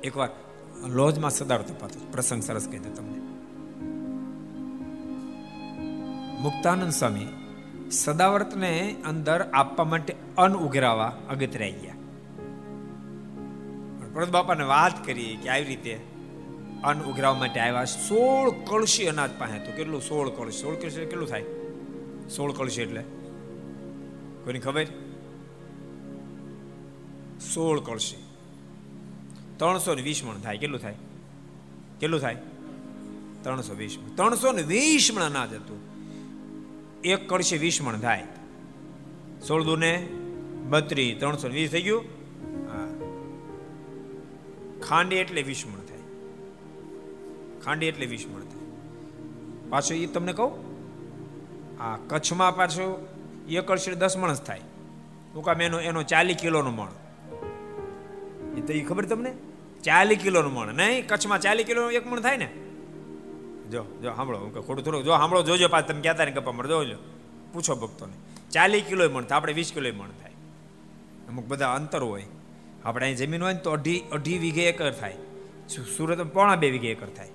[0.00, 0.28] એકવાર
[0.86, 3.18] લોજમાં સદાર તપાતો, પ્રસંગ સરસ કહી દો તમને.
[6.42, 7.45] મુક્તાનંદ સ્વામી
[7.90, 11.94] સદાવર્તને અંદર આપવા માટે અન્ન ઉઘરાવા અગતરાઈ ગયા
[14.12, 16.16] પ્રદ બાપાને વાત કરી કે આવી રીતે
[16.84, 20.02] અન્ન ઉઘરાવા માટે આવ્યા સોળ કળશી અનાજ પાસે તો કેટલું?
[20.02, 20.58] સોળ કળશી.
[20.58, 21.42] સોળ કળશી કેટલું થાય?
[22.36, 23.00] સોળ કળશી એટલે.
[24.44, 24.86] કોઈની ખબર?
[27.54, 28.16] સોળ કળશી.
[29.56, 30.58] ત્રણસો ને વીસ મણ થાય.
[30.58, 30.94] કેટલું થાય?
[32.00, 32.36] કેટલું થાય?
[33.42, 35.85] ત્રણસો વીસ ત્રણસો ને વીસ મણ અનાજ હતું.
[37.06, 38.22] એક કળશે વીસ મણ થાય.
[39.48, 40.06] સોળ દુને
[40.68, 42.02] બત્રીસ, ત્રણસો વીસ થઈ ગયું.
[44.80, 46.04] ખાંડી એટલે વીસ મણ થાય.
[47.64, 48.66] ખાંડી એટલે વીસ મણ થાય.
[49.68, 50.52] પાછું એ તમને કહું?
[51.82, 52.90] આ કચ્છમાં પાછું
[53.48, 54.60] એક કળશે દસ મણ જ થાય.
[55.32, 56.92] ટૂંકા એનો એનો ચાલીસ કિલોનો મણ.
[58.58, 59.32] એ તો એ ખબર તમને?
[59.84, 60.74] ચાલીસ કિલોનું મણ.
[60.74, 62.48] નહીં, કચ્છમાં ચાલીસ કિલો એક મણ થાય ને?
[63.70, 66.68] જો જો, સાંભળો, હું ખોટું થોડું, જો, સાંભળો, જોજો પાછ, તમે કહેતા ને ગપ્પા મળે
[66.68, 66.96] જોજો
[67.52, 68.12] પૂછો ભક્તોને.
[68.50, 70.32] ચાલીસ કિલો મણ થાય, આપણે વીસ કિલો મણ થાય.
[71.28, 72.26] અમુક બધા અંતર હોય.
[72.84, 75.14] આપણે અહીં જમીન હોય ને તો અઢી અઢી વીઘે એકર થાય.
[75.96, 77.28] સુરત પોણા બે વીઘે એકર થાય.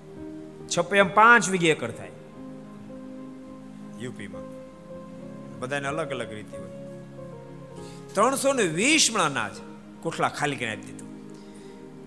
[0.78, 2.12] છપ્પે એમ પાંચ વીઘે એકર થાય.
[4.00, 4.42] યુપીમાં
[5.60, 6.70] બધાને અલગ અલગ રીતે હોય.
[8.14, 9.52] ત્રણસો ને વીસ મણ અનાજ
[10.02, 11.11] કોઠલા ખાલી કરીને આપી દીધું.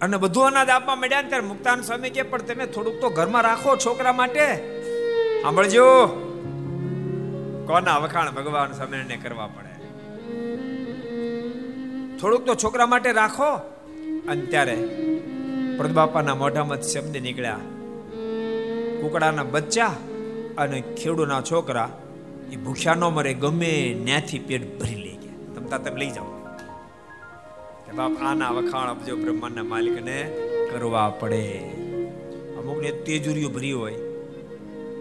[0.05, 3.43] અને બધું અનાજ આપવા માંડ્યા ને ત્યારે મુક્તાન સ્વામી કે, પણ તમે થોડુંક તો ઘરમાં
[3.43, 4.57] રાખો છોકરા માટે.
[5.43, 6.07] સાંભળજો.
[7.67, 9.75] કોના વખાણ ભગવાન સ્વામીને કરવા પડે?
[12.17, 13.57] થોડુંક તો છોકરા માટે રાખો.
[14.29, 14.77] અને ત્યારે
[15.77, 17.57] પ્રદબાપાના મોઢામાં શબ્દ નીકળ્યા.
[19.01, 19.87] કુકડાના બચ્ચા
[20.59, 21.91] અને ખેડૂના છોકરા,
[22.53, 25.55] એ ભૂખ્યા ન મરે, ગમે ન્યાથી પેટ ભરી લઈ ગયા.
[25.55, 26.34] તમતા તમે લઈ જાઓ.
[27.97, 30.17] બાપ આના વખાણ આપજો બ્રહ્માંડના માલિકને
[30.71, 31.43] કરવા પડે.
[32.59, 33.99] અમુકને તેજુરીઓ ભરી હોય,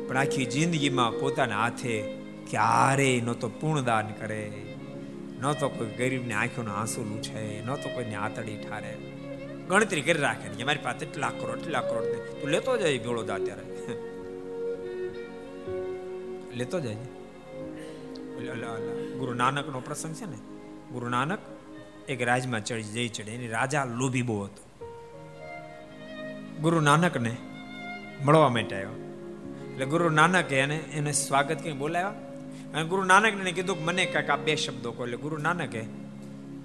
[0.08, 1.96] પણ આખી જિંદગીમાં પોતાના હાથે
[2.50, 4.44] ક્યારેય ન તો પૂર્ણદાન કરે.
[5.42, 8.94] ન તો કોઈ ગરીબને આંખોનો આંસુ લૂછે ન તો કોઈને આતડી ઠારે.
[9.68, 12.06] ગણતરી કરી રાખે ને મારી પાસે એટલા કરોડ એટલા કરોડ
[12.40, 13.66] તું લેતો જાય ભેળો દા ત્યારે.
[16.56, 16.96] લેતો જાય.
[19.20, 20.40] ગુરુ નાનકનો પ્રસંગ છે ને?
[20.94, 21.40] ગુરુ નાનક
[22.08, 24.88] એક રાજમાં ચડી જઈ ચડે એની રાજા લોભી બહુ હતો.
[26.62, 27.36] ગુરુ નાનકને
[28.26, 28.90] મળવા માટે આવ્યો.
[29.74, 32.10] એટલે ગુરુ નાનકે એને એને સ્વાગત કરીને બોલાવ્યા.
[32.74, 35.04] અને ગુરુ નાનકને કીધું કે મને કાંઈક આ બે શબ્દો કહો.
[35.04, 35.84] એટલે ગુરુ નાનકે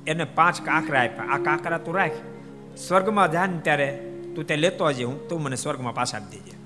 [0.06, 1.24] એને પાંચ કાંકરા આપ્યા.
[1.24, 2.10] આ કાંકરા તું રાખ.
[2.76, 6.56] સ્વર્ગમાં જાય ને ત્યારે તું ત્યાં લેતો આવજે, હું તું મને સ્વર્ગમાં પાછા આપી દેજે.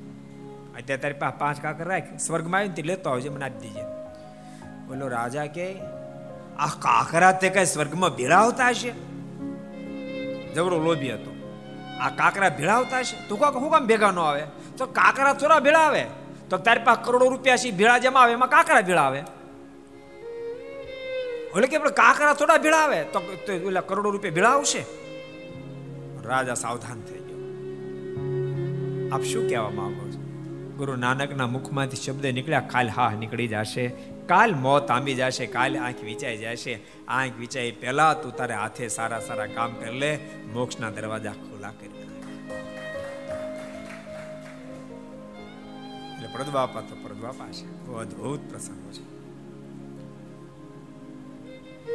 [0.76, 2.16] અત્યારે તારી પાંચ કાંકર રાખ.
[2.16, 3.82] સ્વર્ગમાં આવીને તે લેતો આવજે, મને આપી દેજે.
[4.86, 5.74] બોલો, રાજા કે
[6.62, 8.92] આ કાકરા તે કઈ સ્વર્ગમાં ભેળાવતા હશે?
[10.54, 11.36] જબરો લોભી હતો.
[12.00, 13.28] આ કાકરા ભેળાવતા હશે?
[13.28, 14.42] તું કહો હું કામ ભેગા ન આવે?
[14.78, 16.06] તો કાકરા થોડા ભેળાવે.
[16.50, 19.18] તો તારી પાસે કરોડો રૂપિયા છે ભેળા જેમાં આવે, એમાં કાકરા ભેળાવે.
[19.18, 23.02] એટલે કે, પણ કાકરા થોડા ભેળાવે.
[23.02, 23.22] તો
[23.66, 24.84] ઓલા કરોડો રૂપિયા ભેળાવશે?
[26.24, 27.38] રાજા સાવધાન થઈ ગયો.
[29.14, 30.01] આપ શું કહેવા માંગો
[30.76, 33.84] ગુરુ નાનકના મુખમાંથી શબ્દ નીકળ્યા, કાલ હા નીકળી જશે,
[34.26, 36.74] કાલ મોત આંબી જશે, કાલ આંખ વિચાઈ જશે.
[37.08, 40.12] આંખ વિચાઈ પહેલા તું તારે હાથે સારા સારા કામ કરી લે,
[40.52, 41.90] મોક્ષના દરવાજા ખુલ્લા કરી
[46.14, 47.66] એટલે પ્રદવાપા તો પ્રદવાપા છે.
[47.86, 49.02] બહુ અદભુત પ્રસંગ છે.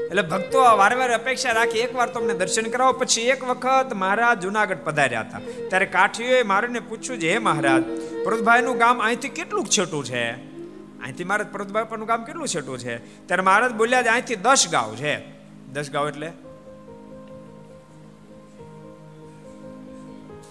[0.09, 2.93] એટલે ભક્તો વારે વારે અપેક્ષા રાખી, એકવાર તમને દર્શન કરાવો.
[2.93, 5.41] પછી એક વખત મહારાજ જુનાગઢ પધાર્યા હતા.
[5.69, 7.83] ત્યારે કાઠીઓએ મારને પૂછ્યું છે હે મહારાજ
[8.27, 10.31] પ્રદભાઈનું ગામ અહીંથી કેટલું છેટું છે?
[10.99, 13.25] અહીંથી મહારાજ પ્રદભાઈનું ગામ કેટલું છેટું છે?
[13.27, 15.31] ત્યારે મહારાજ બોલ્યા છે, અહીંથી દસ ગાંવ છે.
[15.73, 16.31] દસ ગાવ એટલે?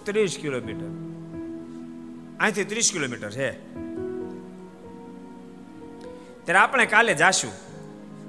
[0.04, 0.86] ત્રીસ કિલોમીટર.
[2.40, 3.52] અહીંથી ત્રીસ કિલોમીટર છે.
[6.44, 7.52] ત્યારે આપણે કાલે જાશું.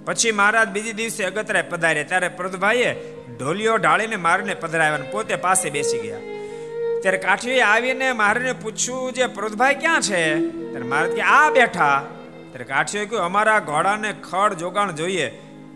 [0.06, 2.96] પછી મહારાજ બીજી દિવસે અગતરાય પધાર્યા ત્યારે પ્રદભાઈએ
[3.40, 6.37] ઢોલિયો ઢાળીને મારીને પધરાવ્યા પોતે પાસે બેસી ગયા.
[7.02, 10.50] ત્યારે કાઠીએ આવીને મહારાજને પૂછ્યું જે પ્રદભાઈ ક્યાં છે?
[10.50, 12.04] ત્યારે મહારાજ કે આ બેઠા.
[12.52, 15.28] ત્યારે કાઠીએ કહ્યું અમારા ઘોડાને ખડ જોગાણ જોઈએ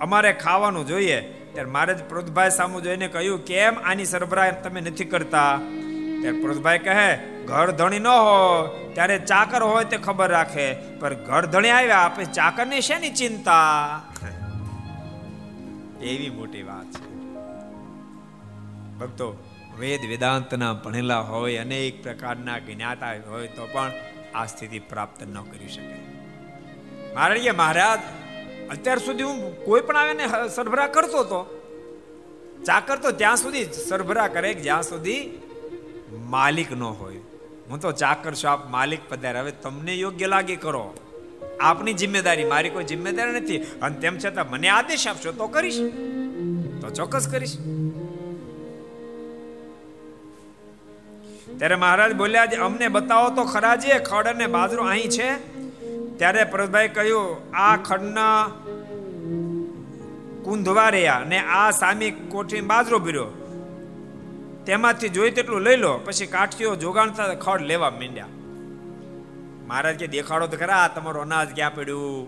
[0.01, 1.21] અમારે ખાવાનું જોઈએ.
[1.53, 5.59] ત્યારે મહારાજ પ્રદભાઈ સામુ જોઈને કહ્યું કેમ આની સરભરા તમે નથી કરતા?
[6.21, 7.15] ત્યારે પ્રદભાઈ કહે
[7.45, 12.25] ઘર ધણી ન હોય ત્યારે ચાકર હોય તે ખબર રાખે પણ ઘર ધણી આવ્યા આપણે
[12.25, 14.01] ચાકરની શેની ચિંતા?
[16.01, 17.11] એવી મોટી વાત છે.
[18.99, 23.91] ભક્તો વેદ વેદાંતના ભણેલા હોય, અનેક પ્રકારના જ્ઞાતા હોય, તો પણ
[24.35, 26.11] આ સ્થિતિ પ્રાપ્ત ન કરી શકે.
[27.13, 27.99] મારણીએ મહારાજ,
[28.69, 31.57] અત્યાર સુધી હું કોઈ પણ આવે ને સરભરા કરતો હતો
[32.65, 35.41] ચાકર તો ત્યાં સુધી સરભરા કરે જ્યાં સુધી
[36.11, 37.17] માલિક ન હોય.
[37.69, 39.37] હું તો ચાકર છું આપ માલિક પધાર.
[39.37, 40.93] હવે તમને યોગ્ય લાગે કરો.
[41.59, 43.57] આપની જિમ્મેદારી, મારી કોઈ જિમ્મેદારી નથી.
[43.57, 45.79] અને તેમ છતાં મને આદેશ આપશો તો કરીશ.
[46.81, 47.57] તો ચોક્કસ કરીશ.
[51.61, 55.27] ત્યારે મહારાજ બોલ્યા અમને બતાવો તો ખરા જે ખડ અને બાજરો અહીં છે?
[56.17, 58.47] ત્યારે પરસભાઈ કહ્યું, આ ખડના
[60.43, 63.25] કુંધવા રહ્યા ને આ સામી કોઠી બાજરો ભીર્યો.
[64.65, 68.25] તેમાંથી જોઈ તેટલું લઈ લો, પછી કાઠીઓ જોગાણતા ખડ લેવા માંડ્યા.
[69.67, 72.27] મહારાજ કે, દેખાડો તો ખરા તમારું અનાજ ક્યાં પડ્યું?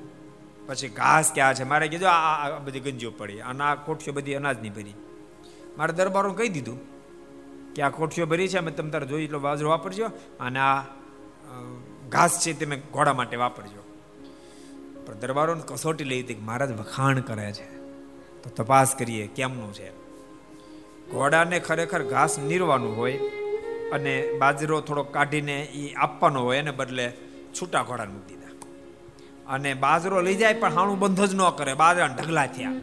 [0.67, 1.63] પછી ઘાસ ક્યાં છે?
[1.63, 4.93] મારે કીધું, આ બધી ગંજીઓ પડી અને આ કોઠીઓ બધી અનાજની ભરી.
[5.77, 6.92] મારે દરબારો કહી દીધું
[7.75, 10.07] કે આ કોઠીઓ ભરી છે, અમે તમે તારે જોઈ એટલો બાજરો વાપરજો
[10.39, 10.83] અને આ
[12.09, 13.81] ઘાસ છે તમે ઘોડા માટે વાપરજો.
[15.05, 17.67] પણ દરબારોને કસોટી લઈ હતી મહારાજ વખાણ કરે છે.
[18.43, 19.89] તો તપાસ કરીએ કેમનું છે.
[21.11, 23.19] ઘોડાને ખરેખર ઘાસ નીરવાનું હોય
[23.91, 27.05] અને બાજરો થોડો કાઢીને એ આપવાનો હોય એને બદલે
[27.55, 28.69] છૂટા ઘોડાને મૂકી દીધા
[29.47, 32.73] અને બાજરો લઈ જાય પણ હાણું બંધ જ ન કરે બાજરા ઢગલા થયા.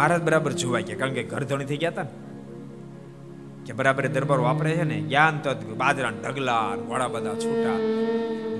[0.00, 2.08] મહારાજ બરાબર જોવાય ગયા કારણ કે ઘર ધણી થઈ ગયા હતા ને.
[3.66, 7.74] કે બરાબર દરબારો વાપરે છે ને, જ્ઞાન તત્વ બાજરા ઢગલા ઘોડા બધા છૂટા.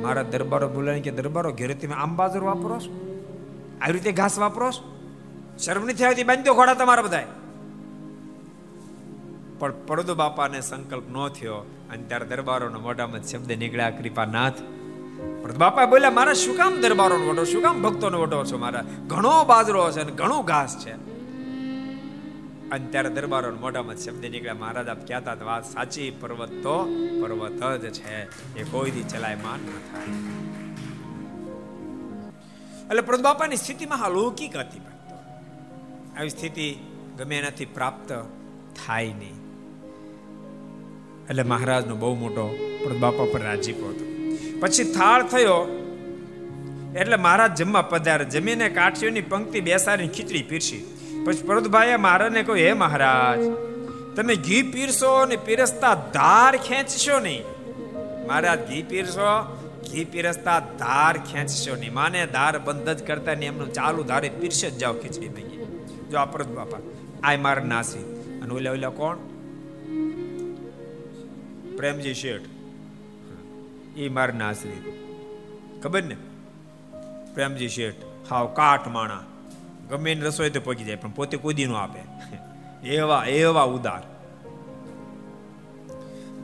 [0.01, 3.21] મારા દરબારો બોલાય કે, દરબારો ઘેરે તમે આમ બાજરો વાપરો છો?
[3.81, 4.99] આવી રીતે ઘાસ વાપરો છો?
[5.59, 6.25] શરમ નથી આવતી?
[6.25, 7.23] બાંધ્યો ઘોડા તમારા બધા
[9.59, 11.55] પણ પડદો બાપાને સંકલ્પ ન થયો
[11.91, 14.55] અને ત્યારે દરબારોનો મોઢામાં શબ્દ નીકળ્યા, કૃપાનાથ.
[15.43, 18.85] પણ બાપા બોલ્યા, મારા શું કામ દરબારોનો વડો શું કામ ભક્તોનો વડો છો મારા?
[19.07, 21.20] ઘણો બાજરો છે અને ઘણું ઘાસ છે.
[22.73, 26.77] અને ત્યારે દરબારો મોઢામાં શબ્દ નીકળ્યા, મહારાજ, આપ કહેતા વાત સાચી, પર્વત તો
[27.23, 28.17] પર્વત જ છે,
[28.61, 30.15] એ કોઈથી ચલાયમાન ન થાય.
[32.91, 35.17] એટલે પ્રભુ બાપાની સ્થિતિમાં અલૌકિક હતી ભક્તો
[36.17, 36.69] આવી સ્થિતિ
[37.19, 38.11] ગમે એનાથી પ્રાપ્ત
[38.79, 39.39] થાય નહીં.
[41.29, 42.47] એટલે મહારાજનો બહુ મોટો
[42.83, 44.05] પ્રભુ બાપા પર રાજીપો હતો.
[44.61, 45.61] પછી થાળ થયો,
[47.01, 50.83] એટલે મહારાજ જમવા પધારે જમીને કાઠીઓની પંક્તિ બેસાડીને ખીચડી પીરસી.
[51.25, 53.41] પછી પરદભાઈએ મહારાજને કહ્યું, હે મહારાજ,
[54.17, 57.43] તમે ઘી પીરશો ને પીરસતા ધાર ખેંચશો નહીં.
[58.27, 59.57] મહારાજ, ઘી પીરશો
[59.93, 61.93] ઘી પીરસતા ધાર ખેંચશો નહીં.
[61.93, 65.57] માને ધાર બંધ જ કરતા ને એમનું ચાલુ ધારે પીરસે જ જાઓ ખીચડી ભેગી.
[66.11, 66.79] જો આ પરદ બાપા
[67.23, 67.99] આ માર નાસી.
[68.43, 69.17] અને ઓલા ઓલા કોણ?
[71.77, 72.43] પ્રેમજી શેઠ.
[73.97, 74.95] એ માર નાસી
[75.83, 76.17] ખબર ને?
[77.35, 77.95] પ્રેમજી શેઠ,
[78.31, 79.23] હાવ કાઠ માણા.
[79.91, 82.01] ગમે એની રસોઈ તો પહોંચી જાય, પણ પોતે કુદી નો આપે.
[82.89, 84.03] એવા એવા ઉદાર.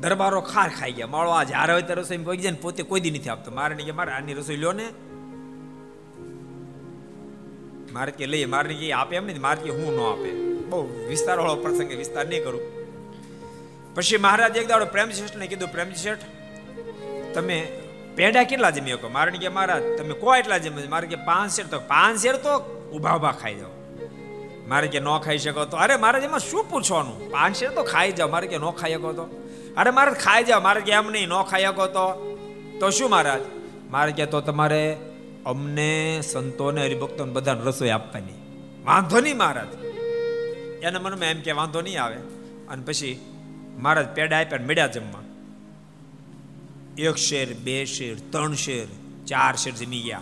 [0.01, 1.07] દરબારો ખાર ખાઈ ગયા.
[1.07, 3.51] માળો આ જ્યારે હોય ત્યારે રસોઈ પહોંચી જાય ને પોતે કોઈ નથી આપતો.
[3.51, 4.89] મારે કે મારે આની રસોઈ લ્યો ને.
[7.93, 10.31] મારે કે લઈએ, મારે કે આપે એમ નહીં મારે કે હું ન આપે.
[10.69, 12.61] બહુ વિસ્તાર વાળો પ્રસંગે વિસ્તાર નહીં કરું.
[13.95, 16.19] પછી મહારાજ એક દાડો પ્રેમજી શેઠને કીધું પ્રેમ શેઠ
[17.35, 17.79] તમે
[18.17, 21.67] પેંડા કેટલા જમી શકો મારે કે, મહારાજ, તમે કો એટલા જમી મારે કે પાંચ શેર
[21.67, 23.69] તો પાંચ શેર તો ઊભા ઊભા ખાઈ જાઓ
[24.69, 25.77] મારે કે ન ખાઈ શકો તો?
[25.77, 27.31] અરે, મારે એમાં શું પૂછવાનું?
[27.31, 29.23] પાંચે તો ખાઈ જાઓ, મારે કે ન ખાઈ શકો તો?
[29.77, 32.37] અરે, મારે ખાઈ જાઓ, મારે કે એમ નહીં, ન ખાઈ શકો તો?
[32.81, 33.41] તો શું મહારાજ?
[33.91, 34.97] મારે કે તો તમારે
[35.47, 38.33] અમને સંતોને હરિભક્તોને બધાને રસોઈ આપવાની.
[38.85, 39.85] વાંધો નહીં મહારાજ.
[40.83, 42.17] એના મનમાં એમ કે વાંધો નહીં આવે.
[42.69, 43.21] અને પછી
[43.79, 45.21] મહારાજ પેડા આપ્યા મેળ્યા જમવા.
[46.99, 48.87] એક શેર, બે શેર, ત્રણ શેર,
[49.27, 50.21] ચાર શેર જમી ગયા.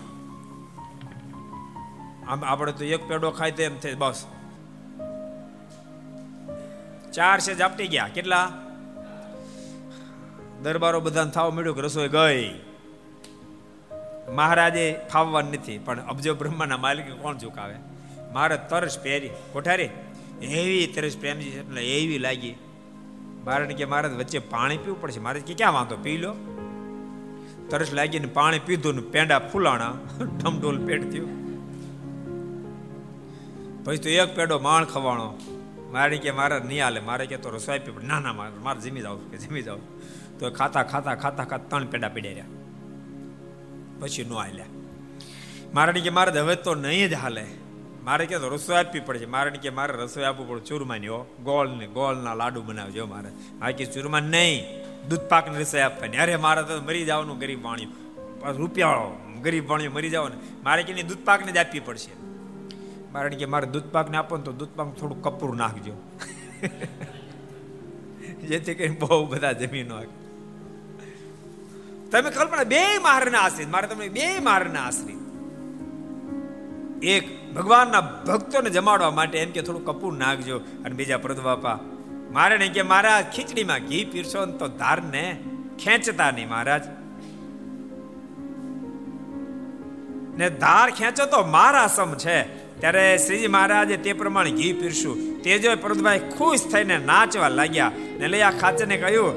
[2.28, 4.26] આમ આપણે તો એક પેડો ખાય એમ થાય, બસ.
[7.12, 8.08] ચાર છે જાપટી ગયા.
[8.14, 8.52] કેટલા?
[10.62, 12.60] દરબારો બધાને થાવ મળ્યું કે રસોઈ ગઈ.
[14.32, 17.74] મહારાજે ફાવવા નથી, પણ અબજો બ્રહ્માના માલિક કોણ ચૂકાવે
[18.32, 19.30] મારે તરસ પહેરી.
[19.52, 19.88] કોઠારી,
[20.42, 22.54] એવી તરસ પ્રેમજી એટલે એવી લાગી.
[23.44, 25.20] મારે કે મારે વચ્ચે પાણી પીવું પડશે.
[25.20, 25.96] મારે કે, ક્યાં વાંધો?
[25.96, 26.34] પી લો.
[27.70, 29.94] તરસ લાગીને પાણી પીધું ને પેંડા ફૂલાણા,
[30.24, 31.43] ઢમઢોલ પેટ થયું.
[33.85, 35.39] પછી તો એક પેડો માણ ખવાણો.
[35.93, 39.01] મારે કે મારે નહીં હાલે, મારે કે તો રસોઈ પી ના ના, મારે મારે જમી
[39.01, 39.78] જાવ કે જમી જાવ
[40.39, 42.45] તો ખાતા ખાતા ખાતા ખાતા ત્રણ પેડા પીડ્યા રહ્યા.
[44.01, 44.64] પછી નો હાલ્યા.
[45.74, 47.45] મારે કે મારે હવે તો નહીં જ હાલે.
[48.05, 50.61] મારે કે તો રસોઈ આપવી પડશે મારે કે મારે રસોઈ આપવું પડે.
[50.61, 53.28] ચૂરમાની હો, ગોળ ને, ગોળના લાડુ બનાવજો મારે.
[53.61, 54.64] હા કે ચૂરમા નહીં,
[55.09, 56.16] દૂધ પાકની રસોઈ આપવાની.
[56.16, 57.93] અરે, મારે તો મરી જવાનું ગરીબ વાણિયું
[58.57, 58.89] રૂપિયા
[59.43, 60.64] ગરીબ વાણિયું મરી જવાનું.
[60.64, 62.34] મારે કે દૂધ પાકને જ આપવી પડશે.
[63.14, 65.94] મારે કે મારે દૂધપાકને આપો ને તો દૂધપાક થોડું કપૂર નાખજો.
[68.48, 69.96] જેથી કરીને બહુ બધા જમીનો
[72.10, 75.20] તમે કલ્પના, બે મારના આશ્રિત મારે તમને બે મારના આશ્રિત
[77.12, 77.24] એક,
[77.56, 81.78] ભગવાનના ભક્તોને જમાડવા માટે એમ કે થોડું કપૂર નાખજો અને બીજા પ્રદ બાપા,
[82.32, 85.24] મારે નહીં કે મારા ખીચડીમાં ઘી પીરશો ને તો ધારને
[85.78, 86.84] ખેંચતા નહીં મહારાજ.
[90.38, 92.38] ને ધાર ખેંચો તો મારા સમ છે.
[92.80, 98.26] ત્યારે શ્રીજી મહારાજે તે પ્રમાણે ઘી પીરશું તે જો પ્રદભાઈ ખુશ થઈને નાચવા લાગ્યા ને
[98.32, 99.34] લઈ આ ખાચરને કહ્યું,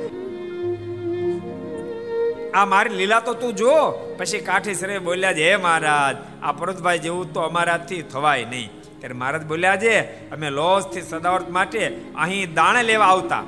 [2.55, 3.75] આ મારી લીલા તો તું જો
[4.17, 8.69] પછી કાઠી સરે બોલ્યા છે, હે મહારાજ, આ પરોતભાઈ જેવું તો અમારાથી થવાય નહીં.
[8.99, 9.95] ત્યારે મહારાજ બોલ્યા છે,
[10.31, 11.81] અમે લોસથી સદાવર્ત માટે
[12.15, 13.43] અહીં દાણે લેવા આવતા.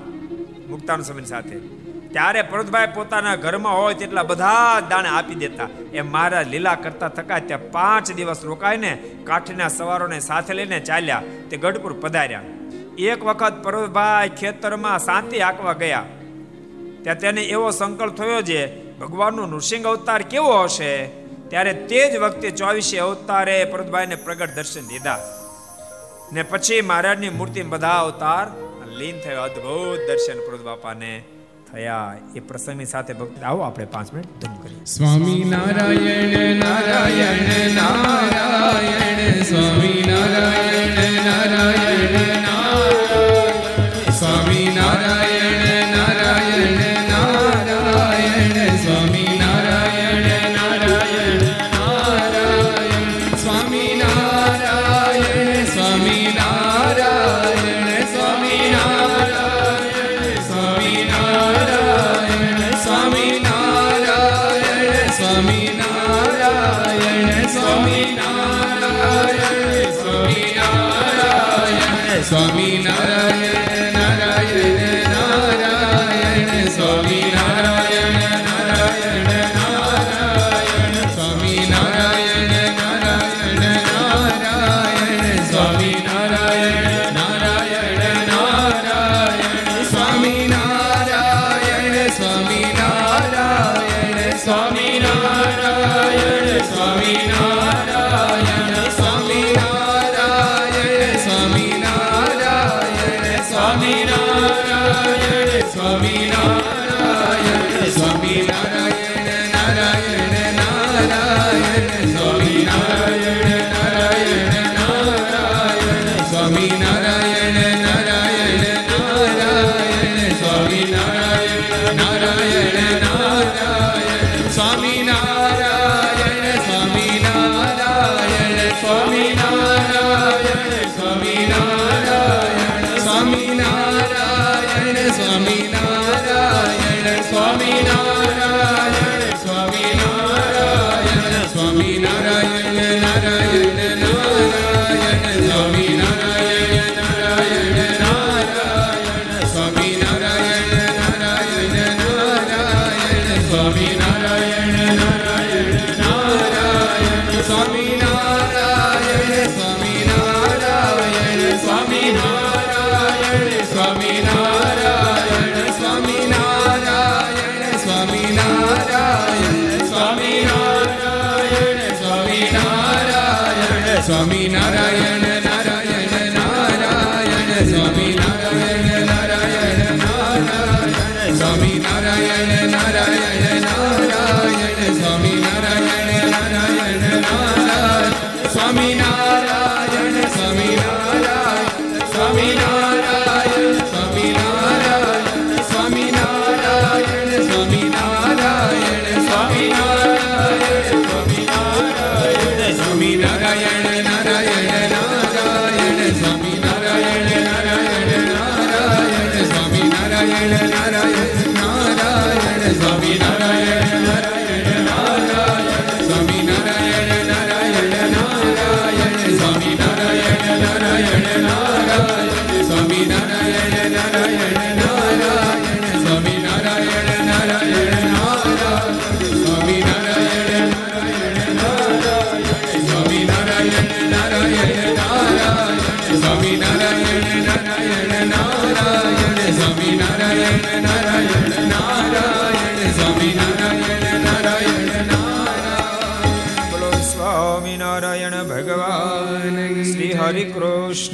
[0.70, 1.56] મુક્તાન સમય સાથે.
[2.12, 5.68] ત્યારે પરોતભાઈ પોતાના ઘરમાં હોય તેટલા બધા દાણા આપી દેતા.
[5.94, 11.58] એ મહારાજ લીલા કરતા થકા ત્યાં પાંચ દિવસ રોકાઈને કાઠીના સવારોને સાથે લઈને ચાલ્યા તે
[11.58, 12.42] ગઢપુર પધાર્યા.
[12.98, 16.06] એક વખત પરોતભાઈ ખેતરમાં શાંતિ આંકવા ગયા.
[17.04, 21.08] ત્યાં તેને એવો સંકલ્પ થયો છે ભગવાનનો નૃસિંહ અવતાર કેવો હશે?
[21.50, 25.20] ત્યારે તે જ વખતે ચોવીસે અવતારે પરતભાઈને પ્રગટ દર્શન દીધા.
[26.34, 28.48] ને પછી મહારાજની મૂર્તિ બધા અવતાર
[28.88, 29.42] લીન થયો.
[29.42, 31.24] અદ્ભુત દર્શન પ્રભુ બાપાને
[31.72, 32.16] થયા.
[32.36, 34.84] એ પ્રસંગની સાથે ભક્તિ આવો આપણે પાંચ મિનિટ ધૂમ કરીએ.
[34.86, 51.44] સ્વામી નારાયણ નારાયણ નારાયણ, સ્વામી નારાયણ નારાયણ નારાયણ, સ્વામી નારાયણ નારાયણ નારાયણ, સ્વામી નારાયણ નારાયણ
[51.76, 54.79] નારાયણ, સ્વામી નારાયણ.
[72.30, 73.79] Swami Narayan